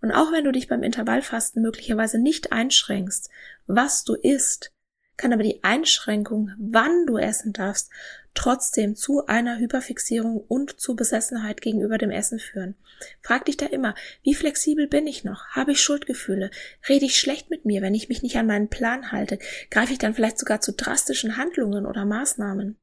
Und 0.00 0.12
auch 0.12 0.32
wenn 0.32 0.44
du 0.44 0.52
dich 0.52 0.68
beim 0.68 0.82
Intervallfasten 0.82 1.62
möglicherweise 1.62 2.18
nicht 2.18 2.52
einschränkst, 2.52 3.30
was 3.66 4.04
du 4.04 4.14
isst, 4.14 4.72
kann 5.16 5.32
aber 5.32 5.44
die 5.44 5.62
Einschränkung, 5.62 6.50
wann 6.58 7.06
du 7.06 7.16
essen 7.16 7.52
darfst, 7.52 7.90
trotzdem 8.34 8.96
zu 8.96 9.26
einer 9.26 9.58
Hyperfixierung 9.58 10.40
und 10.40 10.80
zu 10.80 10.96
Besessenheit 10.96 11.60
gegenüber 11.60 11.98
dem 11.98 12.10
Essen 12.10 12.38
führen. 12.38 12.74
Frag 13.22 13.44
dich 13.46 13.56
da 13.56 13.66
immer, 13.66 13.94
wie 14.22 14.34
flexibel 14.34 14.86
bin 14.86 15.06
ich 15.06 15.24
noch? 15.24 15.46
Habe 15.48 15.72
ich 15.72 15.80
Schuldgefühle? 15.80 16.50
Rede 16.88 17.06
ich 17.06 17.18
schlecht 17.18 17.50
mit 17.50 17.64
mir, 17.64 17.82
wenn 17.82 17.94
ich 17.94 18.08
mich 18.08 18.22
nicht 18.22 18.36
an 18.36 18.46
meinen 18.46 18.68
Plan 18.68 19.12
halte? 19.12 19.38
Greife 19.70 19.92
ich 19.92 19.98
dann 19.98 20.14
vielleicht 20.14 20.38
sogar 20.38 20.60
zu 20.60 20.72
drastischen 20.72 21.36
Handlungen 21.36 21.86
oder 21.86 22.04
Maßnahmen? 22.04 22.76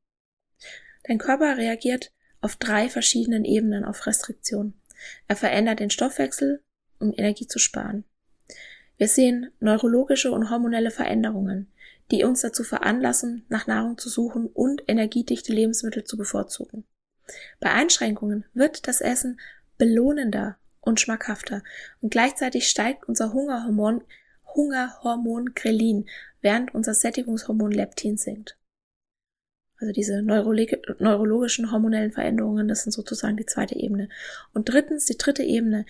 Dein 1.04 1.18
Körper 1.18 1.58
reagiert 1.58 2.12
auf 2.42 2.56
drei 2.56 2.90
verschiedenen 2.90 3.46
Ebenen 3.46 3.86
auf 3.86 4.08
Restriktion. 4.08 4.74
Er 5.28 5.36
verändert 5.36 5.80
den 5.80 5.90
Stoffwechsel, 5.90 6.64
um 7.00 7.14
Energie 7.16 7.48
zu 7.48 7.60
sparen. 7.60 8.04
Wir 8.98 9.08
sehen 9.08 9.52
neurologische 9.60 10.32
und 10.32 10.50
hormonelle 10.50 10.92
Veränderungen 10.92 11.72
die 12.12 12.24
uns 12.24 12.42
dazu 12.42 12.64
veranlassen, 12.64 13.46
nach 13.50 13.68
Nahrung 13.68 13.98
zu 13.98 14.10
suchen 14.10 14.48
und 14.48 14.84
energiedichte 14.88 15.54
Lebensmittel 15.54 16.04
zu 16.04 16.18
bevorzugen. 16.18 16.84
Bei 17.60 17.72
Einschränkungen 17.72 18.46
wird 18.54 18.88
das 18.88 19.02
Essen 19.02 19.40
belohnender 19.78 20.58
und 20.82 21.00
schmackhafter 21.00 21.64
und 22.02 22.12
gleichzeitig 22.12 22.68
steigt 22.68 23.08
unser 23.08 23.34
Hungerhormon, 23.34 24.04
Hungerhormon 24.54 25.54
Grelin, 25.56 26.10
während 26.42 26.74
unser 26.74 26.94
Sättigungshormon 26.94 27.72
Leptin 27.72 28.18
sinkt. 28.18 28.58
Also 29.80 29.94
diese 29.94 30.22
neurologischen 30.22 31.72
hormonellen 31.72 32.12
Veränderungen, 32.12 32.68
das 32.68 32.84
sind 32.84 32.92
sozusagen 32.92 33.38
die 33.38 33.48
zweite 33.48 33.76
Ebene. 33.76 34.10
Und 34.54 34.70
drittens, 34.70 35.06
die 35.06 35.18
dritte 35.18 35.44
Ebene, 35.44 35.86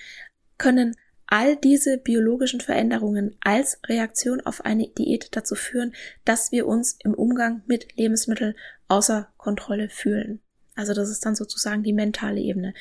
können 0.58 0.96
all 1.32 1.56
diese 1.56 1.98
biologischen 1.98 2.60
Veränderungen 2.60 3.38
als 3.40 3.80
Reaktion 3.88 4.42
auf 4.42 4.66
eine 4.66 4.90
Diät 4.90 5.30
dazu 5.32 5.56
führen, 5.56 5.94
dass 6.26 6.52
wir 6.52 6.68
uns 6.68 6.98
im 7.06 7.14
Umgang 7.14 7.64
mit 7.68 7.96
Lebensmitteln 7.96 8.54
außer 8.90 9.32
Kontrolle 9.38 9.88
fühlen. 9.88 10.42
Also 10.76 10.94
das 10.94 11.10
ist 11.10 11.26
dann 11.26 11.36
sozusagen 11.36 11.84
die 11.84 11.94
mentale 11.94 12.42
Ebene. 12.42 12.74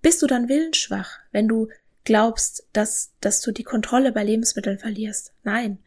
Bist 0.00 0.22
du 0.22 0.26
dann 0.26 0.48
willensschwach, 0.48 1.18
wenn 1.32 1.48
du 1.48 1.68
glaubst, 2.04 2.66
dass, 2.72 3.12
dass 3.20 3.42
du 3.42 3.52
die 3.52 3.64
Kontrolle 3.64 4.10
bei 4.10 4.24
Lebensmitteln 4.24 4.78
verlierst? 4.78 5.34
Nein. 5.44 5.78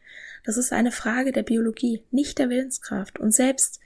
Das 0.44 0.58
ist 0.58 0.74
eine 0.74 0.92
Frage 0.92 1.32
der 1.32 1.44
Biologie, 1.44 2.04
nicht 2.12 2.38
der 2.38 2.50
Willenskraft. 2.50 3.20
Und 3.20 3.32
selbst 3.32 3.80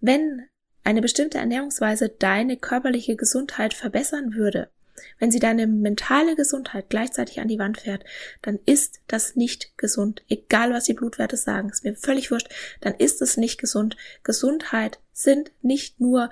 wenn 0.00 0.46
eine 0.82 1.00
bestimmte 1.00 1.38
Ernährungsweise 1.38 2.08
deine 2.08 2.56
körperliche 2.56 3.14
Gesundheit 3.14 3.72
verbessern 3.72 4.34
würde, 4.34 4.68
wenn 5.18 5.30
sie 5.30 5.38
deine 5.38 5.66
mentale 5.66 6.36
Gesundheit 6.36 6.86
gleichzeitig 6.88 7.40
an 7.40 7.48
die 7.48 7.58
Wand 7.58 7.80
fährt, 7.80 8.04
dann 8.42 8.58
ist 8.66 9.00
das 9.06 9.36
nicht 9.36 9.76
gesund. 9.78 10.22
Egal 10.28 10.72
was 10.72 10.84
die 10.84 10.94
Blutwerte 10.94 11.36
sagen, 11.36 11.70
ist 11.70 11.84
mir 11.84 11.94
völlig 11.94 12.30
wurscht, 12.30 12.48
dann 12.80 12.94
ist 12.94 13.22
es 13.22 13.36
nicht 13.36 13.58
gesund. 13.60 13.96
Gesundheit 14.22 14.98
sind 15.12 15.52
nicht 15.62 16.00
nur 16.00 16.30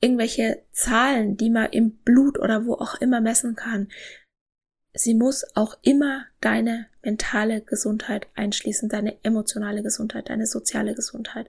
irgendwelche 0.00 0.62
Zahlen, 0.72 1.36
die 1.36 1.50
man 1.50 1.70
im 1.70 1.90
Blut 1.98 2.38
oder 2.38 2.66
wo 2.66 2.74
auch 2.74 2.94
immer 3.00 3.20
messen 3.20 3.56
kann. 3.56 3.88
Sie 4.94 5.14
muss 5.14 5.44
auch 5.54 5.76
immer 5.82 6.26
deine 6.40 6.86
mentale 7.02 7.60
Gesundheit 7.60 8.26
einschließen, 8.34 8.88
deine 8.88 9.22
emotionale 9.24 9.82
Gesundheit, 9.82 10.28
deine 10.28 10.46
soziale 10.46 10.94
Gesundheit. 10.94 11.48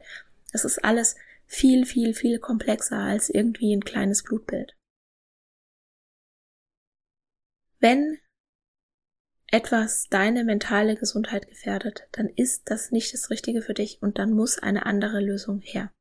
Das 0.52 0.66
ist 0.66 0.84
alles 0.84 1.16
viel, 1.46 1.86
viel, 1.86 2.14
viel 2.14 2.40
komplexer 2.40 2.98
als 2.98 3.30
irgendwie 3.30 3.76
ein 3.76 3.84
kleines 3.84 4.24
Blutbild. 4.24 4.76
Wenn 7.80 8.20
etwas 9.48 10.08
deine 10.10 10.44
mentale 10.44 10.96
Gesundheit 10.96 11.48
gefährdet, 11.48 12.08
dann 12.12 12.28
ist 12.28 12.70
das 12.70 12.92
nicht 12.92 13.14
das 13.14 13.30
Richtige 13.30 13.62
für 13.62 13.74
dich 13.74 14.02
und 14.02 14.20
dann 14.20 14.32
muss 14.32 14.60
eine 14.60 14.86
andere 14.86 15.22
Lösung 15.22 15.62
her. 15.62 15.92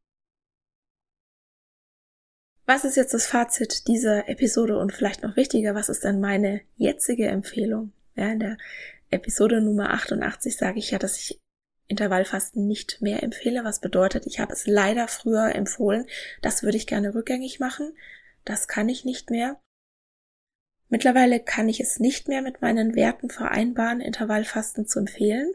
Was 2.67 2.85
ist 2.85 2.97
jetzt 2.97 3.14
das 3.14 3.27
Fazit 3.27 3.88
dieser 3.88 4.29
Episode 4.29 4.79
und 4.79 4.93
vielleicht 4.93 5.23
noch 5.23 5.37
wichtiger, 5.37 5.75
was 5.75 5.88
ist 5.88 6.05
dann 6.05 6.21
meine 6.21 6.61
jetzige 6.77 7.27
Empfehlung? 7.29 7.93
Ja, 8.14 8.31
in 8.31 8.41
der 8.41 8.59
Episode 9.11 9.62
Nummer 9.62 9.91
88 9.91 10.55
sage 10.57 10.79
ich 10.79 10.91
ja, 10.91 10.99
dass 10.99 11.17
ich 11.17 11.41
Intervallfasten 11.87 12.67
nicht 12.67 13.01
mehr 13.01 13.23
empfehle, 13.23 13.64
was 13.64 13.81
bedeutet, 13.81 14.27
ich 14.27 14.41
habe 14.41 14.53
es 14.53 14.67
leider 14.67 15.09
früher 15.09 15.55
empfohlen, 15.55 16.07
das 16.43 16.62
würde 16.62 16.77
ich 16.77 16.87
gerne 16.87 17.14
rückgängig 17.14 17.61
machen, 17.61 17.97
das 18.45 18.69
kann 18.69 18.91
ich 18.91 19.07
nicht 19.07 19.31
mehr. 19.31 19.59
Mittlerweile 20.88 21.40
kann 21.40 21.68
ich 21.68 21.81
es 21.81 22.01
nicht 22.01 22.29
mehr 22.29 22.42
mit 22.42 22.62
meinen 22.62 22.94
Werten 22.94 23.31
vereinbaren, 23.31 24.01
Intervallfasten 24.01 24.87
zu 24.87 25.01
empfehlen. 25.01 25.53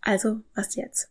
Also, 0.00 0.40
was 0.54 0.74
jetzt? 0.76 1.10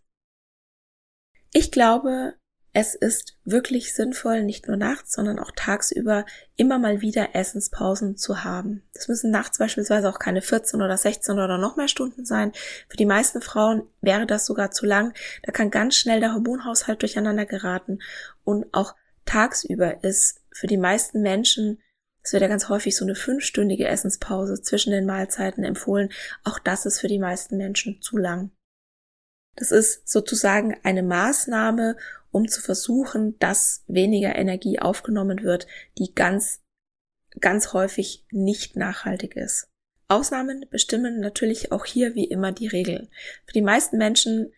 Ich 1.53 1.71
glaube, 1.71 2.35
es 2.71 2.93
ist 2.93 3.37
wirklich 3.45 3.95
sinnvoll, 3.95 4.43
nicht 4.43 4.67
nur 4.67 4.77
nachts, 4.77 5.13
sondern 5.13 5.39
auch 5.39 5.51
tagsüber 5.55 6.25
immer 6.55 6.77
mal 6.77 7.01
wieder 7.01 7.33
Essenspausen 7.33 8.15
zu 8.15 8.43
haben. 8.43 8.83
Das 8.93 9.07
müssen 9.07 9.31
nachts 9.31 9.57
beispielsweise 9.57 10.07
auch 10.07 10.19
keine 10.19 10.41
14 10.41 10.81
oder 10.81 10.95
16 10.95 11.33
oder 11.33 11.57
noch 11.57 11.77
mehr 11.77 11.87
Stunden 11.87 12.25
sein. 12.25 12.51
Für 12.87 12.97
die 12.97 13.07
meisten 13.07 13.41
Frauen 13.41 13.83
wäre 14.01 14.27
das 14.27 14.45
sogar 14.45 14.69
zu 14.69 14.85
lang. 14.85 15.13
Da 15.43 15.51
kann 15.51 15.71
ganz 15.71 15.95
schnell 15.95 16.19
der 16.19 16.33
Hormonhaushalt 16.33 17.01
durcheinander 17.01 17.45
geraten. 17.45 17.99
Und 18.43 18.67
auch 18.71 18.95
tagsüber 19.25 20.03
ist 20.03 20.41
für 20.51 20.67
die 20.67 20.77
meisten 20.77 21.21
Menschen 21.21 21.81
es 22.21 22.33
wird 22.33 22.41
ja 22.41 22.47
ganz 22.47 22.69
häufig 22.69 22.95
so 22.95 23.05
eine 23.05 23.15
fünfstündige 23.15 23.87
Essenspause 23.87 24.61
zwischen 24.61 24.91
den 24.91 25.05
Mahlzeiten 25.05 25.63
empfohlen. 25.63 26.09
Auch 26.43 26.59
das 26.59 26.85
ist 26.85 26.99
für 26.99 27.07
die 27.07 27.19
meisten 27.19 27.57
Menschen 27.57 28.01
zu 28.01 28.17
lang. 28.17 28.51
Das 29.55 29.71
ist 29.71 30.07
sozusagen 30.07 30.77
eine 30.83 31.03
Maßnahme, 31.03 31.97
um 32.31 32.47
zu 32.47 32.61
versuchen, 32.61 33.37
dass 33.39 33.83
weniger 33.87 34.35
Energie 34.35 34.79
aufgenommen 34.79 35.43
wird, 35.43 35.67
die 35.97 36.13
ganz, 36.13 36.61
ganz 37.39 37.73
häufig 37.73 38.25
nicht 38.31 38.75
nachhaltig 38.75 39.35
ist. 39.35 39.67
Ausnahmen 40.07 40.65
bestimmen 40.69 41.19
natürlich 41.19 41.71
auch 41.71 41.85
hier 41.85 42.15
wie 42.15 42.25
immer 42.25 42.51
die 42.51 42.67
Regel. 42.67 43.09
Für 43.45 43.53
die 43.53 43.61
meisten 43.61 43.97
Menschen 43.97 44.53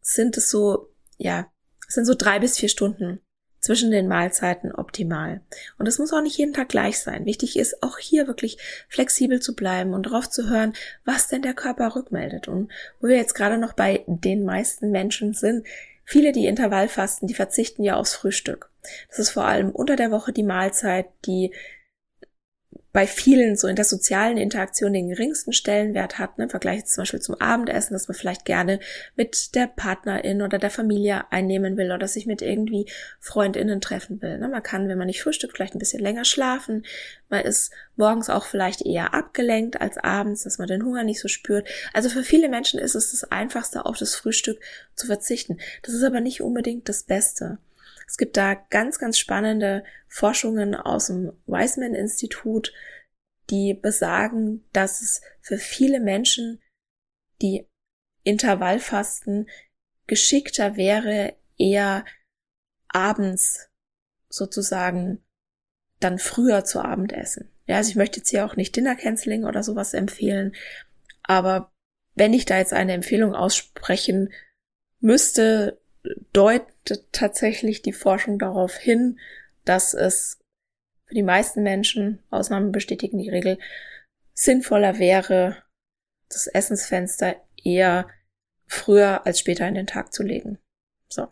sind 0.00 0.36
es 0.36 0.50
so 0.50 0.90
ja, 1.20 1.52
sind 1.86 2.06
so 2.06 2.14
drei 2.14 2.38
bis 2.38 2.58
vier 2.58 2.68
Stunden 2.68 3.20
zwischen 3.60 3.90
den 3.90 4.08
Mahlzeiten 4.08 4.72
optimal. 4.72 5.40
Und 5.78 5.86
es 5.86 5.98
muss 5.98 6.12
auch 6.12 6.22
nicht 6.22 6.38
jeden 6.38 6.54
Tag 6.54 6.68
gleich 6.68 6.98
sein. 6.98 7.26
Wichtig 7.26 7.58
ist 7.58 7.82
auch 7.82 7.98
hier 7.98 8.26
wirklich 8.26 8.58
flexibel 8.88 9.40
zu 9.40 9.54
bleiben 9.54 9.94
und 9.94 10.06
darauf 10.06 10.28
zu 10.28 10.48
hören, 10.48 10.72
was 11.04 11.28
denn 11.28 11.42
der 11.42 11.54
Körper 11.54 11.94
rückmeldet. 11.94 12.48
Und 12.48 12.70
wo 13.00 13.08
wir 13.08 13.16
jetzt 13.16 13.34
gerade 13.34 13.58
noch 13.58 13.74
bei 13.74 14.04
den 14.06 14.44
meisten 14.44 14.90
Menschen 14.90 15.34
sind, 15.34 15.66
viele, 16.04 16.32
die 16.32 16.46
Intervallfasten, 16.46 17.28
die 17.28 17.34
verzichten 17.34 17.84
ja 17.84 17.96
aufs 17.96 18.14
Frühstück. 18.14 18.70
Das 19.08 19.18
ist 19.18 19.30
vor 19.30 19.44
allem 19.44 19.70
unter 19.70 19.96
der 19.96 20.10
Woche 20.10 20.32
die 20.32 20.42
Mahlzeit, 20.42 21.06
die 21.26 21.52
bei 22.92 23.06
vielen 23.06 23.56
so 23.56 23.68
in 23.68 23.76
der 23.76 23.84
sozialen 23.84 24.36
Interaktion 24.36 24.92
den 24.92 25.10
geringsten 25.10 25.52
Stellenwert 25.52 26.18
hat, 26.18 26.38
ne, 26.38 26.44
im 26.44 26.50
Vergleich 26.50 26.86
zum 26.86 27.02
Beispiel 27.02 27.20
zum 27.20 27.40
Abendessen, 27.40 27.94
dass 27.94 28.08
man 28.08 28.16
vielleicht 28.16 28.44
gerne 28.44 28.80
mit 29.14 29.54
der 29.54 29.68
Partnerin 29.68 30.42
oder 30.42 30.58
der 30.58 30.70
Familie 30.70 31.30
einnehmen 31.30 31.76
will 31.76 31.92
oder 31.92 32.08
sich 32.08 32.26
mit 32.26 32.42
irgendwie 32.42 32.86
Freundinnen 33.20 33.80
treffen 33.80 34.20
will. 34.22 34.38
Ne. 34.38 34.48
Man 34.48 34.62
kann, 34.62 34.88
wenn 34.88 34.98
man 34.98 35.06
nicht 35.06 35.22
frühstückt, 35.22 35.56
vielleicht 35.56 35.74
ein 35.74 35.78
bisschen 35.78 36.02
länger 36.02 36.24
schlafen. 36.24 36.84
Man 37.28 37.44
ist 37.44 37.70
morgens 37.96 38.28
auch 38.28 38.44
vielleicht 38.44 38.82
eher 38.82 39.14
abgelenkt 39.14 39.80
als 39.80 39.96
abends, 39.96 40.42
dass 40.42 40.58
man 40.58 40.66
den 40.66 40.84
Hunger 40.84 41.04
nicht 41.04 41.20
so 41.20 41.28
spürt. 41.28 41.68
Also 41.92 42.08
für 42.08 42.24
viele 42.24 42.48
Menschen 42.48 42.80
ist 42.80 42.96
es 42.96 43.12
das 43.12 43.30
Einfachste, 43.30 43.86
auf 43.86 43.98
das 43.98 44.16
Frühstück 44.16 44.58
zu 44.96 45.06
verzichten. 45.06 45.58
Das 45.82 45.94
ist 45.94 46.02
aber 46.02 46.20
nicht 46.20 46.40
unbedingt 46.40 46.88
das 46.88 47.04
Beste. 47.04 47.58
Es 48.10 48.16
gibt 48.16 48.36
da 48.36 48.54
ganz, 48.54 48.98
ganz 48.98 49.18
spannende 49.18 49.84
Forschungen 50.08 50.74
aus 50.74 51.06
dem 51.06 51.32
Weizmann-Institut, 51.46 52.72
die 53.50 53.72
besagen, 53.72 54.64
dass 54.72 55.00
es 55.00 55.20
für 55.40 55.58
viele 55.58 56.00
Menschen, 56.00 56.60
die 57.40 57.68
Intervallfasten, 58.24 59.48
geschickter 60.08 60.76
wäre, 60.76 61.36
eher 61.56 62.04
abends 62.88 63.68
sozusagen 64.28 65.22
dann 66.00 66.18
früher 66.18 66.64
zu 66.64 66.80
Abend 66.84 67.12
essen. 67.12 67.48
Ja, 67.66 67.76
also 67.76 67.90
ich 67.90 67.96
möchte 67.96 68.18
jetzt 68.18 68.30
hier 68.30 68.44
auch 68.44 68.56
nicht 68.56 68.74
Dinner 68.74 68.96
Canceling 68.96 69.44
oder 69.44 69.62
sowas 69.62 69.94
empfehlen, 69.94 70.56
aber 71.22 71.70
wenn 72.16 72.34
ich 72.34 72.44
da 72.44 72.58
jetzt 72.58 72.72
eine 72.72 72.92
Empfehlung 72.92 73.36
aussprechen 73.36 74.32
müsste, 74.98 75.79
deutet 76.32 77.12
tatsächlich 77.12 77.82
die 77.82 77.92
Forschung 77.92 78.38
darauf 78.38 78.76
hin, 78.76 79.18
dass 79.64 79.94
es 79.94 80.38
für 81.06 81.14
die 81.14 81.22
meisten 81.22 81.62
Menschen, 81.62 82.22
Ausnahmen 82.30 82.72
bestätigen 82.72 83.18
die 83.18 83.30
Regel, 83.30 83.58
sinnvoller 84.32 84.98
wäre, 84.98 85.62
das 86.28 86.46
Essensfenster 86.46 87.36
eher 87.62 88.08
früher 88.66 89.26
als 89.26 89.40
später 89.40 89.66
in 89.66 89.74
den 89.74 89.86
Tag 89.86 90.12
zu 90.12 90.22
legen. 90.22 90.58
So. 91.08 91.28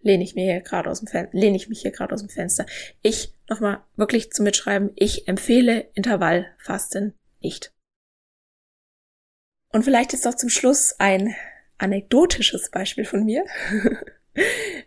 Lehne 0.00 0.22
ich 0.22 0.34
mir 0.34 0.44
hier 0.44 0.60
gerade 0.60 0.90
aus 0.90 1.00
dem 1.00 1.08
Fenster, 1.08 1.36
lehne 1.36 1.56
ich 1.56 1.68
mich 1.68 1.80
hier 1.80 1.90
gerade 1.90 2.12
aus 2.12 2.20
dem 2.20 2.28
Fenster. 2.28 2.66
Ich, 3.00 3.34
nochmal 3.48 3.82
wirklich 3.96 4.30
zum 4.32 4.44
Mitschreiben, 4.44 4.92
ich 4.96 5.26
empfehle 5.26 5.88
Intervallfasten 5.94 7.14
nicht. 7.40 7.72
Und 9.70 9.82
vielleicht 9.82 10.12
ist 10.12 10.26
auch 10.26 10.34
zum 10.34 10.50
Schluss 10.50 10.94
ein 11.00 11.34
anekdotisches 11.84 12.70
Beispiel 12.70 13.04
von 13.04 13.24
mir. 13.24 13.44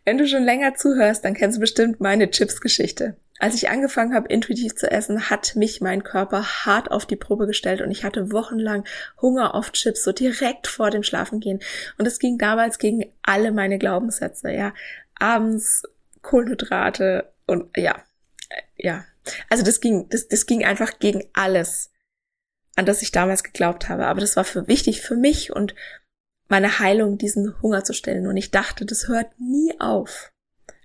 Wenn 0.05 0.17
du 0.17 0.27
schon 0.27 0.43
länger 0.43 0.75
zuhörst, 0.75 1.23
dann 1.23 1.33
kennst 1.33 1.57
du 1.57 1.61
bestimmt 1.61 2.01
meine 2.01 2.29
Chips-Geschichte. 2.29 3.15
Als 3.39 3.55
ich 3.55 3.69
angefangen 3.69 4.15
habe, 4.15 4.27
intuitiv 4.29 4.75
zu 4.75 4.89
essen, 4.89 5.29
hat 5.29 5.55
mich 5.55 5.79
mein 5.79 6.03
Körper 6.03 6.43
hart 6.65 6.91
auf 6.91 7.05
die 7.05 7.15
Probe 7.15 7.45
gestellt 7.45 7.81
und 7.81 7.91
ich 7.91 8.03
hatte 8.03 8.31
wochenlang 8.31 8.83
Hunger 9.21 9.53
auf 9.53 9.71
Chips, 9.71 10.03
so 10.03 10.11
direkt 10.11 10.67
vor 10.67 10.89
dem 10.89 11.03
Schlafengehen. 11.03 11.59
Und 11.97 12.07
es 12.07 12.19
ging 12.19 12.37
damals 12.37 12.79
gegen 12.79 13.05
alle 13.21 13.51
meine 13.51 13.77
Glaubenssätze, 13.77 14.51
ja. 14.51 14.73
Abends 15.19 15.83
Kohlenhydrate 16.23 17.31
und 17.45 17.77
ja, 17.77 18.03
ja. 18.75 19.05
Also 19.49 19.63
das 19.63 19.81
ging, 19.81 20.09
das, 20.09 20.27
das 20.27 20.45
ging 20.45 20.65
einfach 20.65 20.99
gegen 20.99 21.23
alles, 21.33 21.91
an 22.75 22.85
das 22.85 23.01
ich 23.01 23.11
damals 23.11 23.43
geglaubt 23.43 23.87
habe. 23.87 24.07
Aber 24.07 24.19
das 24.19 24.35
war 24.35 24.45
für 24.45 24.67
wichtig 24.67 25.01
für 25.01 25.15
mich 25.15 25.55
und 25.55 25.75
meine 26.49 26.79
Heilung 26.79 27.17
diesen 27.17 27.61
Hunger 27.61 27.83
zu 27.83 27.93
stellen. 27.93 28.27
Und 28.27 28.37
ich 28.37 28.51
dachte, 28.51 28.85
das 28.85 29.07
hört 29.07 29.27
nie 29.39 29.73
auf. 29.79 30.31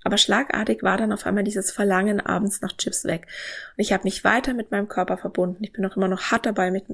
Aber 0.04 0.18
schlagartig 0.18 0.82
war 0.82 0.96
dann 0.96 1.12
auf 1.12 1.26
einmal 1.26 1.44
dieses 1.44 1.70
Verlangen 1.70 2.20
abends 2.20 2.60
nach 2.60 2.76
Chips 2.76 3.04
weg. 3.04 3.26
Und 3.76 3.82
ich 3.82 3.92
habe 3.92 4.04
mich 4.04 4.24
weiter 4.24 4.52
mit 4.54 4.70
meinem 4.70 4.88
Körper 4.88 5.16
verbunden. 5.16 5.62
Ich 5.62 5.72
bin 5.72 5.84
auch 5.86 5.96
immer 5.96 6.08
noch 6.08 6.32
hart 6.32 6.46
dabei, 6.46 6.70
mit, 6.70 6.84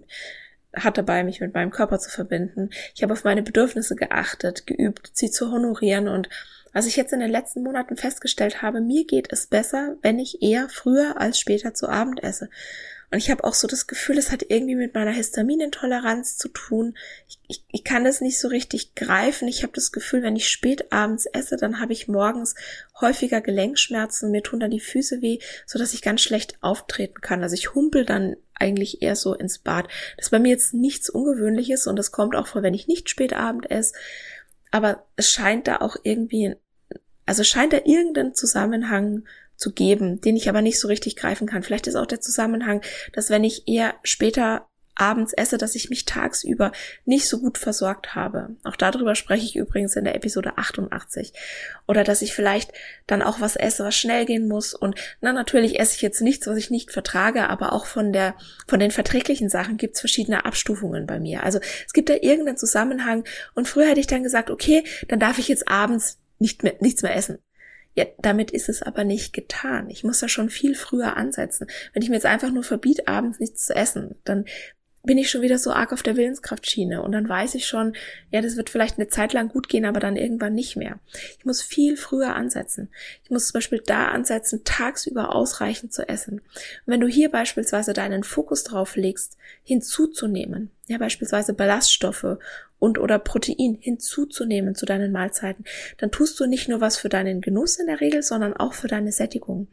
hart 0.76 0.98
dabei, 0.98 1.24
mich 1.24 1.40
mit 1.40 1.54
meinem 1.54 1.70
Körper 1.70 1.98
zu 1.98 2.10
verbinden. 2.10 2.70
Ich 2.94 3.02
habe 3.02 3.12
auf 3.14 3.24
meine 3.24 3.42
Bedürfnisse 3.42 3.96
geachtet, 3.96 4.66
geübt, 4.66 5.10
sie 5.14 5.30
zu 5.30 5.50
honorieren. 5.50 6.08
Und 6.08 6.28
was 6.74 6.86
ich 6.86 6.96
jetzt 6.96 7.14
in 7.14 7.20
den 7.20 7.30
letzten 7.30 7.62
Monaten 7.62 7.96
festgestellt 7.96 8.60
habe, 8.60 8.82
mir 8.82 9.06
geht 9.06 9.32
es 9.32 9.46
besser, 9.46 9.96
wenn 10.02 10.18
ich 10.18 10.42
eher 10.42 10.68
früher 10.68 11.18
als 11.18 11.38
später 11.38 11.72
zu 11.72 11.88
Abend 11.88 12.22
esse. 12.22 12.50
Und 13.10 13.18
ich 13.18 13.30
habe 13.30 13.44
auch 13.44 13.54
so 13.54 13.66
das 13.66 13.86
Gefühl, 13.86 14.18
es 14.18 14.30
hat 14.30 14.44
irgendwie 14.48 14.74
mit 14.74 14.94
meiner 14.94 15.12
Histaminintoleranz 15.12 16.36
zu 16.36 16.48
tun. 16.48 16.94
Ich, 17.26 17.38
ich, 17.48 17.64
ich 17.68 17.84
kann 17.84 18.04
das 18.04 18.20
nicht 18.20 18.38
so 18.38 18.48
richtig 18.48 18.94
greifen. 18.94 19.48
Ich 19.48 19.62
habe 19.62 19.72
das 19.72 19.92
Gefühl, 19.92 20.22
wenn 20.22 20.36
ich 20.36 20.48
spät 20.48 20.92
abends 20.92 21.24
esse, 21.24 21.56
dann 21.56 21.80
habe 21.80 21.94
ich 21.94 22.08
morgens 22.08 22.54
häufiger 23.00 23.40
Gelenkschmerzen, 23.40 24.30
mir 24.30 24.42
tun 24.42 24.60
dann 24.60 24.70
die 24.70 24.80
Füße 24.80 25.22
weh, 25.22 25.38
so 25.64 25.78
dass 25.78 25.94
ich 25.94 26.02
ganz 26.02 26.20
schlecht 26.20 26.58
auftreten 26.60 27.22
kann. 27.22 27.42
Also 27.42 27.54
ich 27.54 27.74
humpel 27.74 28.04
dann 28.04 28.36
eigentlich 28.54 29.00
eher 29.00 29.16
so 29.16 29.34
ins 29.34 29.58
Bad. 29.58 29.88
Das 30.16 30.26
ist 30.26 30.30
bei 30.30 30.38
mir 30.38 30.50
jetzt 30.50 30.74
nichts 30.74 31.08
Ungewöhnliches 31.08 31.86
und 31.86 31.96
das 31.96 32.12
kommt 32.12 32.36
auch 32.36 32.46
vor, 32.46 32.62
wenn 32.62 32.74
ich 32.74 32.88
nicht 32.88 33.08
spät 33.08 33.32
Abend 33.32 33.70
esse. 33.70 33.94
Aber 34.70 35.06
es 35.16 35.30
scheint 35.30 35.66
da 35.66 35.76
auch 35.76 35.96
irgendwie, 36.02 36.56
also 37.24 37.42
scheint 37.42 37.72
da 37.72 37.78
irgendein 37.84 38.34
Zusammenhang 38.34 39.24
zu 39.58 39.72
geben, 39.72 40.20
den 40.20 40.36
ich 40.36 40.48
aber 40.48 40.62
nicht 40.62 40.80
so 40.80 40.88
richtig 40.88 41.16
greifen 41.16 41.46
kann. 41.46 41.62
Vielleicht 41.62 41.86
ist 41.86 41.96
auch 41.96 42.06
der 42.06 42.20
Zusammenhang, 42.20 42.80
dass 43.12 43.28
wenn 43.28 43.44
ich 43.44 43.68
eher 43.68 43.94
später 44.02 44.68
abends 44.98 45.32
esse, 45.32 45.58
dass 45.58 45.74
ich 45.74 45.90
mich 45.90 46.04
tagsüber 46.04 46.72
nicht 47.04 47.28
so 47.28 47.38
gut 47.38 47.56
versorgt 47.56 48.14
habe. 48.14 48.56
Auch 48.64 48.76
darüber 48.76 49.14
spreche 49.14 49.44
ich 49.44 49.56
übrigens 49.56 49.96
in 49.96 50.04
der 50.04 50.16
Episode 50.16 50.58
88. 50.58 51.32
Oder 51.86 52.04
dass 52.04 52.20
ich 52.20 52.34
vielleicht 52.34 52.72
dann 53.06 53.22
auch 53.22 53.40
was 53.40 53.56
esse, 53.56 53.84
was 53.84 53.96
schnell 53.96 54.26
gehen 54.26 54.48
muss. 54.48 54.74
Und 54.74 54.96
na, 55.20 55.32
natürlich 55.32 55.78
esse 55.78 55.94
ich 55.94 56.02
jetzt 56.02 56.20
nichts, 56.20 56.46
was 56.46 56.56
ich 56.56 56.70
nicht 56.70 56.90
vertrage, 56.90 57.48
aber 57.48 57.72
auch 57.72 57.86
von 57.86 58.12
der, 58.12 58.34
von 58.66 58.80
den 58.80 58.90
verträglichen 58.90 59.48
Sachen 59.48 59.76
gibt 59.76 59.94
es 59.94 60.00
verschiedene 60.00 60.44
Abstufungen 60.44 61.06
bei 61.06 61.20
mir. 61.20 61.44
Also 61.44 61.60
es 61.86 61.92
gibt 61.92 62.08
da 62.08 62.14
irgendeinen 62.14 62.58
Zusammenhang. 62.58 63.24
Und 63.54 63.68
früher 63.68 63.88
hätte 63.88 64.00
ich 64.00 64.08
dann 64.08 64.24
gesagt, 64.24 64.50
okay, 64.50 64.82
dann 65.06 65.20
darf 65.20 65.38
ich 65.38 65.48
jetzt 65.48 65.68
abends 65.68 66.18
nicht 66.40 66.64
mehr, 66.64 66.74
nichts 66.80 67.02
mehr 67.02 67.14
essen. 67.14 67.38
Ja, 67.98 68.06
damit 68.18 68.52
ist 68.52 68.68
es 68.68 68.80
aber 68.80 69.02
nicht 69.02 69.32
getan. 69.32 69.90
Ich 69.90 70.04
muss 70.04 70.20
da 70.20 70.28
schon 70.28 70.50
viel 70.50 70.76
früher 70.76 71.16
ansetzen. 71.16 71.66
Wenn 71.92 72.00
ich 72.00 72.08
mir 72.08 72.14
jetzt 72.14 72.26
einfach 72.26 72.52
nur 72.52 72.62
verbiete, 72.62 73.08
abends 73.08 73.40
nichts 73.40 73.66
zu 73.66 73.74
essen, 73.74 74.14
dann 74.22 74.44
bin 75.02 75.18
ich 75.18 75.28
schon 75.28 75.42
wieder 75.42 75.58
so 75.58 75.72
arg 75.72 75.92
auf 75.92 76.04
der 76.04 76.16
Willenskraftschiene 76.16 77.02
und 77.02 77.10
dann 77.10 77.28
weiß 77.28 77.56
ich 77.56 77.66
schon, 77.66 77.96
ja, 78.30 78.40
das 78.40 78.56
wird 78.56 78.70
vielleicht 78.70 78.98
eine 78.98 79.08
Zeit 79.08 79.32
lang 79.32 79.48
gut 79.48 79.68
gehen, 79.68 79.84
aber 79.84 79.98
dann 79.98 80.14
irgendwann 80.14 80.54
nicht 80.54 80.76
mehr. 80.76 81.00
Ich 81.40 81.44
muss 81.44 81.60
viel 81.60 81.96
früher 81.96 82.36
ansetzen. 82.36 82.88
Ich 83.24 83.30
muss 83.30 83.48
zum 83.48 83.54
Beispiel 83.54 83.82
da 83.84 84.10
ansetzen, 84.10 84.62
tagsüber 84.62 85.34
ausreichend 85.34 85.92
zu 85.92 86.08
essen. 86.08 86.34
Und 86.34 86.42
wenn 86.86 87.00
du 87.00 87.08
hier 87.08 87.32
beispielsweise 87.32 87.94
deinen 87.94 88.22
Fokus 88.22 88.62
drauf 88.62 88.94
legst, 88.94 89.38
hinzuzunehmen, 89.64 90.70
ja, 90.86 90.98
beispielsweise 90.98 91.52
Ballaststoffe 91.52 92.38
und 92.78 92.98
oder 92.98 93.18
Protein 93.18 93.76
hinzuzunehmen 93.80 94.74
zu 94.74 94.86
deinen 94.86 95.12
Mahlzeiten, 95.12 95.64
dann 95.98 96.10
tust 96.10 96.38
du 96.38 96.46
nicht 96.46 96.68
nur 96.68 96.80
was 96.80 96.96
für 96.96 97.08
deinen 97.08 97.40
Genuss 97.40 97.76
in 97.76 97.86
der 97.86 98.00
Regel, 98.00 98.22
sondern 98.22 98.54
auch 98.54 98.74
für 98.74 98.88
deine 98.88 99.12
Sättigung. 99.12 99.68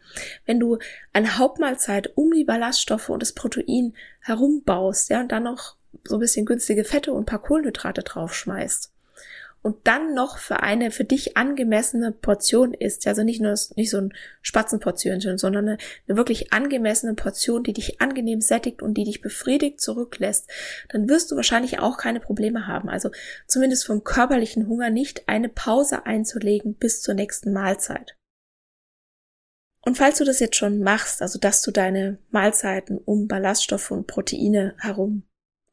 Wenn 0.45 0.59
du 0.59 0.79
eine 1.13 1.37
Hauptmahlzeit 1.37 2.11
um 2.15 2.31
die 2.31 2.43
Ballaststoffe 2.43 3.09
und 3.09 3.21
das 3.21 3.33
Protein 3.33 3.93
herumbaust, 4.21 5.09
ja, 5.09 5.21
und 5.21 5.31
dann 5.31 5.43
noch 5.43 5.75
so 6.03 6.15
ein 6.15 6.19
bisschen 6.19 6.45
günstige 6.45 6.83
Fette 6.83 7.13
und 7.13 7.23
ein 7.23 7.25
paar 7.25 7.41
Kohlenhydrate 7.41 8.01
draufschmeißt, 8.03 8.91
und 9.65 9.87
dann 9.87 10.13
noch 10.13 10.37
für 10.37 10.61
eine 10.61 10.91
für 10.91 11.05
dich 11.05 11.37
angemessene 11.37 12.11
Portion 12.11 12.75
isst, 12.75 13.07
also 13.07 13.23
nicht 13.23 13.41
nur 13.41 13.55
nicht 13.75 13.89
so 13.89 13.97
ein 13.97 14.13
Spatzenportionchen, 14.43 15.39
sondern 15.39 15.67
eine, 15.67 15.77
eine 16.07 16.17
wirklich 16.17 16.53
angemessene 16.53 17.15
Portion, 17.15 17.63
die 17.63 17.73
dich 17.73 17.99
angenehm 17.99 18.41
sättigt 18.41 18.83
und 18.83 18.93
die 18.93 19.05
dich 19.05 19.21
befriedigt 19.21 19.81
zurücklässt, 19.81 20.47
dann 20.89 21.09
wirst 21.09 21.31
du 21.31 21.35
wahrscheinlich 21.35 21.79
auch 21.79 21.97
keine 21.97 22.19
Probleme 22.19 22.67
haben. 22.67 22.89
Also 22.89 23.09
zumindest 23.47 23.87
vom 23.87 24.03
körperlichen 24.03 24.67
Hunger 24.67 24.91
nicht 24.91 25.27
eine 25.27 25.49
Pause 25.49 26.05
einzulegen 26.05 26.75
bis 26.75 27.01
zur 27.01 27.15
nächsten 27.15 27.51
Mahlzeit. 27.51 28.15
Und 29.81 29.97
falls 29.97 30.19
du 30.19 30.25
das 30.25 30.39
jetzt 30.39 30.57
schon 30.57 30.83
machst, 30.83 31.23
also 31.23 31.39
dass 31.39 31.63
du 31.63 31.71
deine 31.71 32.19
Mahlzeiten 32.29 32.99
um 32.99 33.27
Ballaststoffe 33.27 33.89
und 33.89 34.05
Proteine 34.05 34.75
herum 34.77 35.23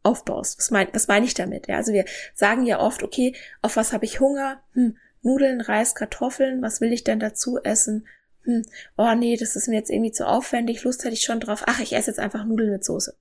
aufbaust. 0.03 0.59
Was 0.59 0.71
meine 0.71 0.91
was 0.93 1.09
mein 1.09 1.25
ich 1.25 1.35
damit? 1.35 1.69
Ja, 1.69 1.77
also 1.77 1.93
wir 1.93 2.05
sagen 2.35 2.67
ja 2.67 2.81
oft, 2.81 3.03
okay, 3.03 3.35
auf 3.61 3.77
was 3.77 3.93
habe 3.93 4.05
ich 4.05 4.21
Hunger? 4.21 4.63
Hm, 4.73 4.97
Nudeln, 5.23 5.61
Reis, 5.61 5.95
Kartoffeln, 5.95 6.63
was 6.63 6.81
will 6.81 6.93
ich 6.93 7.05
denn 7.05 7.21
dazu 7.21 7.59
essen? 7.63 8.07
Hm, 8.43 8.65
oh 8.97 9.15
nee, 9.15 9.37
das 9.37 9.55
ist 9.55 9.69
mir 9.69 9.77
jetzt 9.77 9.91
irgendwie 9.91 10.13
zu 10.13 10.27
aufwendig, 10.27 10.83
Lust 10.83 11.05
hätte 11.05 11.15
ich 11.15 11.23
schon 11.23 11.41
drauf. 11.41 11.63
Ach, 11.67 11.81
ich 11.81 11.93
esse 11.93 12.11
jetzt 12.11 12.19
einfach 12.19 12.45
Nudeln 12.45 12.73
mit 12.73 12.85
Soße. 12.85 13.17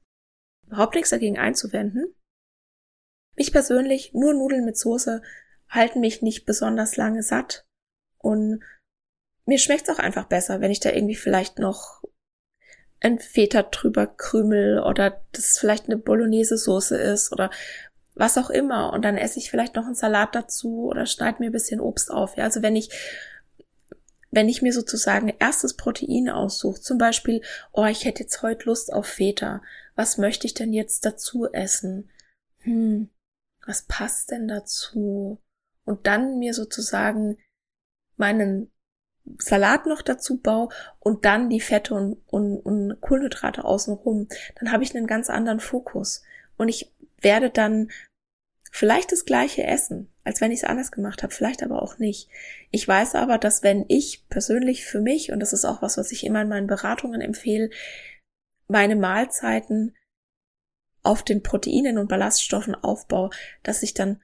Überhaupt 0.67 0.95
nichts 0.95 1.11
dagegen 1.11 1.37
einzuwenden. 1.37 2.15
Mich 3.35 3.51
persönlich 3.51 4.13
nur 4.13 4.33
Nudeln 4.33 4.65
mit 4.65 4.77
Soße 4.77 5.21
halten 5.69 5.99
mich 5.99 6.21
nicht 6.21 6.45
besonders 6.45 6.97
lange 6.97 7.23
satt 7.23 7.65
und 8.17 8.61
mir 9.45 9.57
schmeckt's 9.57 9.89
auch 9.89 9.99
einfach 9.99 10.25
besser, 10.25 10.61
wenn 10.61 10.71
ich 10.71 10.79
da 10.79 10.91
irgendwie 10.91 11.15
vielleicht 11.15 11.59
noch 11.59 12.00
ein 13.01 13.19
Feta 13.19 13.63
drüber 13.63 14.07
krümel 14.07 14.79
oder 14.79 15.21
das 15.31 15.57
vielleicht 15.57 15.87
eine 15.87 15.97
Bolognese 15.97 16.57
Soße 16.57 16.97
ist 16.97 17.31
oder 17.31 17.49
was 18.13 18.37
auch 18.37 18.49
immer 18.49 18.93
und 18.93 19.03
dann 19.03 19.17
esse 19.17 19.39
ich 19.39 19.49
vielleicht 19.49 19.75
noch 19.75 19.85
einen 19.85 19.95
Salat 19.95 20.35
dazu 20.35 20.85
oder 20.85 21.05
schneide 21.05 21.39
mir 21.39 21.47
ein 21.49 21.53
bisschen 21.53 21.79
Obst 21.79 22.11
auf. 22.11 22.37
Ja, 22.37 22.43
also 22.45 22.61
wenn 22.61 22.75
ich 22.75 22.89
wenn 24.31 24.47
ich 24.47 24.61
mir 24.61 24.71
sozusagen 24.71 25.33
erstes 25.39 25.75
Protein 25.75 26.29
aussuche, 26.29 26.79
zum 26.79 26.97
Beispiel, 26.97 27.41
oh, 27.73 27.85
ich 27.85 28.05
hätte 28.05 28.23
jetzt 28.23 28.41
heute 28.41 28.65
Lust 28.65 28.93
auf 28.93 29.05
Feta, 29.05 29.61
was 29.95 30.17
möchte 30.17 30.47
ich 30.47 30.53
denn 30.53 30.71
jetzt 30.71 31.05
dazu 31.05 31.51
essen? 31.51 32.09
Hm, 32.59 33.09
was 33.65 33.81
passt 33.83 34.31
denn 34.31 34.47
dazu? 34.47 35.41
Und 35.83 36.07
dann 36.07 36.39
mir 36.39 36.53
sozusagen 36.53 37.39
meinen 38.15 38.71
Salat 39.39 39.85
noch 39.85 40.01
dazu 40.01 40.37
baue 40.37 40.69
und 40.99 41.25
dann 41.25 41.49
die 41.49 41.61
Fette 41.61 41.93
und, 41.93 42.17
und, 42.27 42.59
und 42.59 43.01
Kohlenhydrate 43.01 43.63
außenrum, 43.63 44.27
dann 44.59 44.71
habe 44.71 44.83
ich 44.83 44.95
einen 44.95 45.07
ganz 45.07 45.29
anderen 45.29 45.59
Fokus. 45.59 46.23
Und 46.57 46.69
ich 46.69 46.91
werde 47.21 47.49
dann 47.49 47.89
vielleicht 48.71 49.11
das 49.11 49.25
gleiche 49.25 49.63
essen, 49.63 50.09
als 50.23 50.41
wenn 50.41 50.51
ich 50.51 50.59
es 50.59 50.69
anders 50.69 50.91
gemacht 50.91 51.23
habe, 51.23 51.33
vielleicht 51.33 51.61
aber 51.61 51.81
auch 51.81 51.97
nicht. 51.97 52.29
Ich 52.71 52.87
weiß 52.87 53.15
aber, 53.15 53.37
dass 53.37 53.63
wenn 53.63 53.85
ich 53.89 54.27
persönlich 54.29 54.85
für 54.85 55.01
mich, 55.01 55.31
und 55.31 55.39
das 55.39 55.53
ist 55.53 55.65
auch 55.65 55.81
was, 55.81 55.97
was 55.97 56.11
ich 56.11 56.25
immer 56.25 56.41
in 56.41 56.49
meinen 56.49 56.67
Beratungen 56.67 57.21
empfehle, 57.21 57.69
meine 58.67 58.95
Mahlzeiten 58.95 59.95
auf 61.03 61.23
den 61.23 61.43
Proteinen 61.43 61.97
und 61.97 62.07
Ballaststoffen 62.07 62.75
aufbaue, 62.75 63.31
dass 63.63 63.83
ich 63.83 63.93
dann 63.93 64.21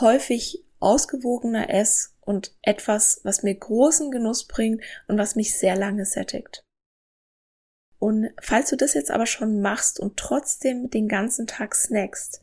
häufig 0.00 0.64
ausgewogener 0.84 1.70
esse 1.70 2.10
und 2.20 2.54
etwas, 2.62 3.20
was 3.24 3.42
mir 3.42 3.54
großen 3.54 4.10
Genuss 4.10 4.46
bringt 4.46 4.82
und 5.08 5.18
was 5.18 5.34
mich 5.34 5.58
sehr 5.58 5.76
lange 5.76 6.04
sättigt. 6.04 6.64
Und 7.98 8.30
falls 8.40 8.70
du 8.70 8.76
das 8.76 8.94
jetzt 8.94 9.10
aber 9.10 9.26
schon 9.26 9.60
machst 9.60 9.98
und 9.98 10.18
trotzdem 10.18 10.90
den 10.90 11.08
ganzen 11.08 11.46
Tag 11.46 11.74
snackst, 11.74 12.42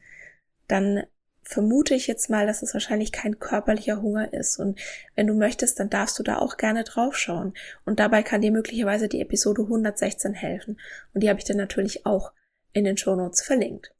dann 0.67 1.03
vermute 1.43 1.93
ich 1.95 2.07
jetzt 2.07 2.29
mal, 2.29 2.47
dass 2.47 2.63
es 2.63 2.73
wahrscheinlich 2.73 3.11
kein 3.11 3.39
körperlicher 3.39 4.01
Hunger 4.01 4.33
ist. 4.33 4.57
Und 4.57 4.79
wenn 5.15 5.27
du 5.27 5.33
möchtest, 5.33 5.79
dann 5.79 5.89
darfst 5.89 6.17
du 6.17 6.23
da 6.23 6.37
auch 6.37 6.57
gerne 6.57 6.83
draufschauen. 6.83 7.53
Und 7.85 7.99
dabei 7.99 8.23
kann 8.23 8.41
dir 8.41 8.51
möglicherweise 8.51 9.07
die 9.07 9.21
Episode 9.21 9.63
116 9.63 10.33
helfen. 10.33 10.79
Und 11.13 11.21
die 11.21 11.29
habe 11.29 11.39
ich 11.39 11.45
dann 11.45 11.57
natürlich 11.57 12.05
auch 12.05 12.31
in 12.73 12.85
den 12.85 12.97
Shownotes 12.97 13.41
verlinkt. 13.41 13.93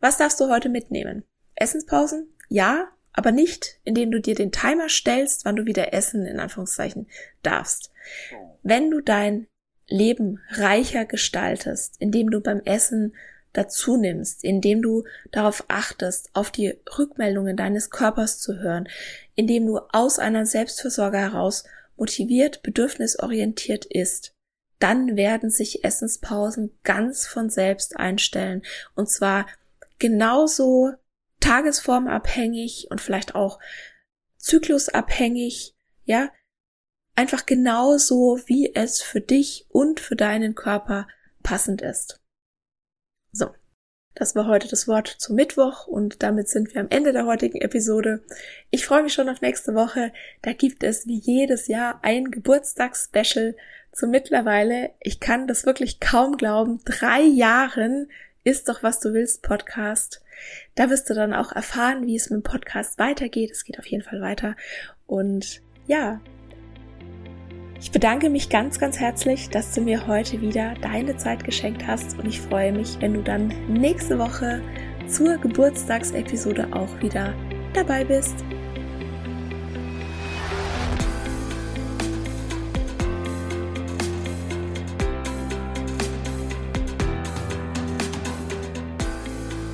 Was 0.00 0.16
darfst 0.16 0.40
du 0.40 0.48
heute 0.48 0.70
mitnehmen? 0.70 1.24
Essenspausen? 1.54 2.32
Ja, 2.48 2.88
aber 3.12 3.32
nicht, 3.32 3.78
indem 3.84 4.10
du 4.10 4.20
dir 4.20 4.34
den 4.34 4.52
Timer 4.52 4.88
stellst, 4.88 5.44
wann 5.44 5.56
du 5.56 5.66
wieder 5.66 5.92
essen, 5.92 6.26
in 6.26 6.40
Anführungszeichen, 6.40 7.08
darfst. 7.42 7.90
Wenn 8.62 8.90
du 8.90 9.00
dein 9.00 9.46
Leben 9.88 10.40
reicher 10.50 11.04
gestaltest, 11.04 11.96
indem 11.98 12.30
du 12.30 12.40
beim 12.40 12.60
Essen 12.60 13.14
dazu 13.52 13.96
nimmst, 13.96 14.44
indem 14.44 14.80
du 14.82 15.04
darauf 15.32 15.64
achtest, 15.68 16.30
auf 16.34 16.50
die 16.50 16.78
Rückmeldungen 16.98 17.56
deines 17.56 17.90
Körpers 17.90 18.38
zu 18.38 18.60
hören, 18.60 18.88
indem 19.34 19.66
du 19.66 19.80
aus 19.90 20.18
einer 20.18 20.46
Selbstversorge 20.46 21.18
heraus 21.18 21.64
motiviert, 21.96 22.62
bedürfnisorientiert 22.62 23.84
ist, 23.84 24.32
dann 24.78 25.16
werden 25.16 25.50
sich 25.50 25.84
Essenspausen 25.84 26.70
ganz 26.84 27.26
von 27.26 27.50
selbst 27.50 27.96
einstellen. 27.96 28.62
Und 28.94 29.10
zwar 29.10 29.46
genauso 29.98 30.92
tagesformabhängig 31.40 32.88
und 32.90 33.00
vielleicht 33.00 33.34
auch 33.34 33.58
zyklusabhängig, 34.36 35.74
ja, 36.04 36.30
einfach 37.14 37.46
genauso, 37.46 38.40
wie 38.46 38.74
es 38.74 39.02
für 39.02 39.20
dich 39.20 39.66
und 39.68 40.00
für 40.00 40.16
deinen 40.16 40.54
Körper 40.54 41.06
passend 41.42 41.82
ist. 41.82 42.20
So, 43.32 43.50
das 44.14 44.34
war 44.34 44.46
heute 44.46 44.68
das 44.68 44.88
Wort 44.88 45.08
zum 45.08 45.36
Mittwoch 45.36 45.86
und 45.86 46.22
damit 46.22 46.48
sind 46.48 46.74
wir 46.74 46.80
am 46.80 46.88
Ende 46.90 47.12
der 47.12 47.26
heutigen 47.26 47.60
Episode. 47.60 48.22
Ich 48.70 48.84
freue 48.84 49.02
mich 49.02 49.12
schon 49.12 49.28
auf 49.28 49.40
nächste 49.40 49.74
Woche. 49.74 50.12
Da 50.42 50.52
gibt 50.52 50.82
es 50.82 51.06
wie 51.06 51.18
jedes 51.18 51.68
Jahr 51.68 52.00
ein 52.02 52.30
Geburtstagsspecial 52.30 53.56
zu 53.92 54.06
mittlerweile, 54.06 54.90
ich 55.00 55.20
kann 55.20 55.48
das 55.48 55.66
wirklich 55.66 56.00
kaum 56.00 56.36
glauben, 56.36 56.80
drei 56.84 57.22
Jahren 57.22 58.08
ist 58.44 58.68
doch 58.68 58.82
was 58.82 59.00
du 59.00 59.12
willst 59.12 59.42
Podcast. 59.42 60.22
Da 60.80 60.88
wirst 60.88 61.10
du 61.10 61.14
dann 61.14 61.34
auch 61.34 61.52
erfahren, 61.52 62.06
wie 62.06 62.16
es 62.16 62.30
mit 62.30 62.38
dem 62.38 62.42
Podcast 62.42 62.98
weitergeht. 62.98 63.50
Es 63.50 63.64
geht 63.64 63.78
auf 63.78 63.84
jeden 63.84 64.02
Fall 64.02 64.22
weiter. 64.22 64.56
Und 65.06 65.60
ja, 65.86 66.22
ich 67.78 67.92
bedanke 67.92 68.30
mich 68.30 68.48
ganz, 68.48 68.78
ganz 68.78 68.98
herzlich, 68.98 69.50
dass 69.50 69.74
du 69.74 69.82
mir 69.82 70.06
heute 70.06 70.40
wieder 70.40 70.72
deine 70.80 71.18
Zeit 71.18 71.44
geschenkt 71.44 71.86
hast 71.86 72.18
und 72.18 72.24
ich 72.24 72.40
freue 72.40 72.72
mich, 72.72 72.96
wenn 73.00 73.12
du 73.12 73.22
dann 73.22 73.48
nächste 73.68 74.18
Woche 74.18 74.62
zur 75.06 75.36
Geburtstagsepisode 75.36 76.68
auch 76.72 76.98
wieder 77.02 77.34
dabei 77.74 78.02
bist. 78.02 78.36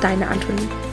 deine 0.00 0.28
Antonie. 0.28 0.87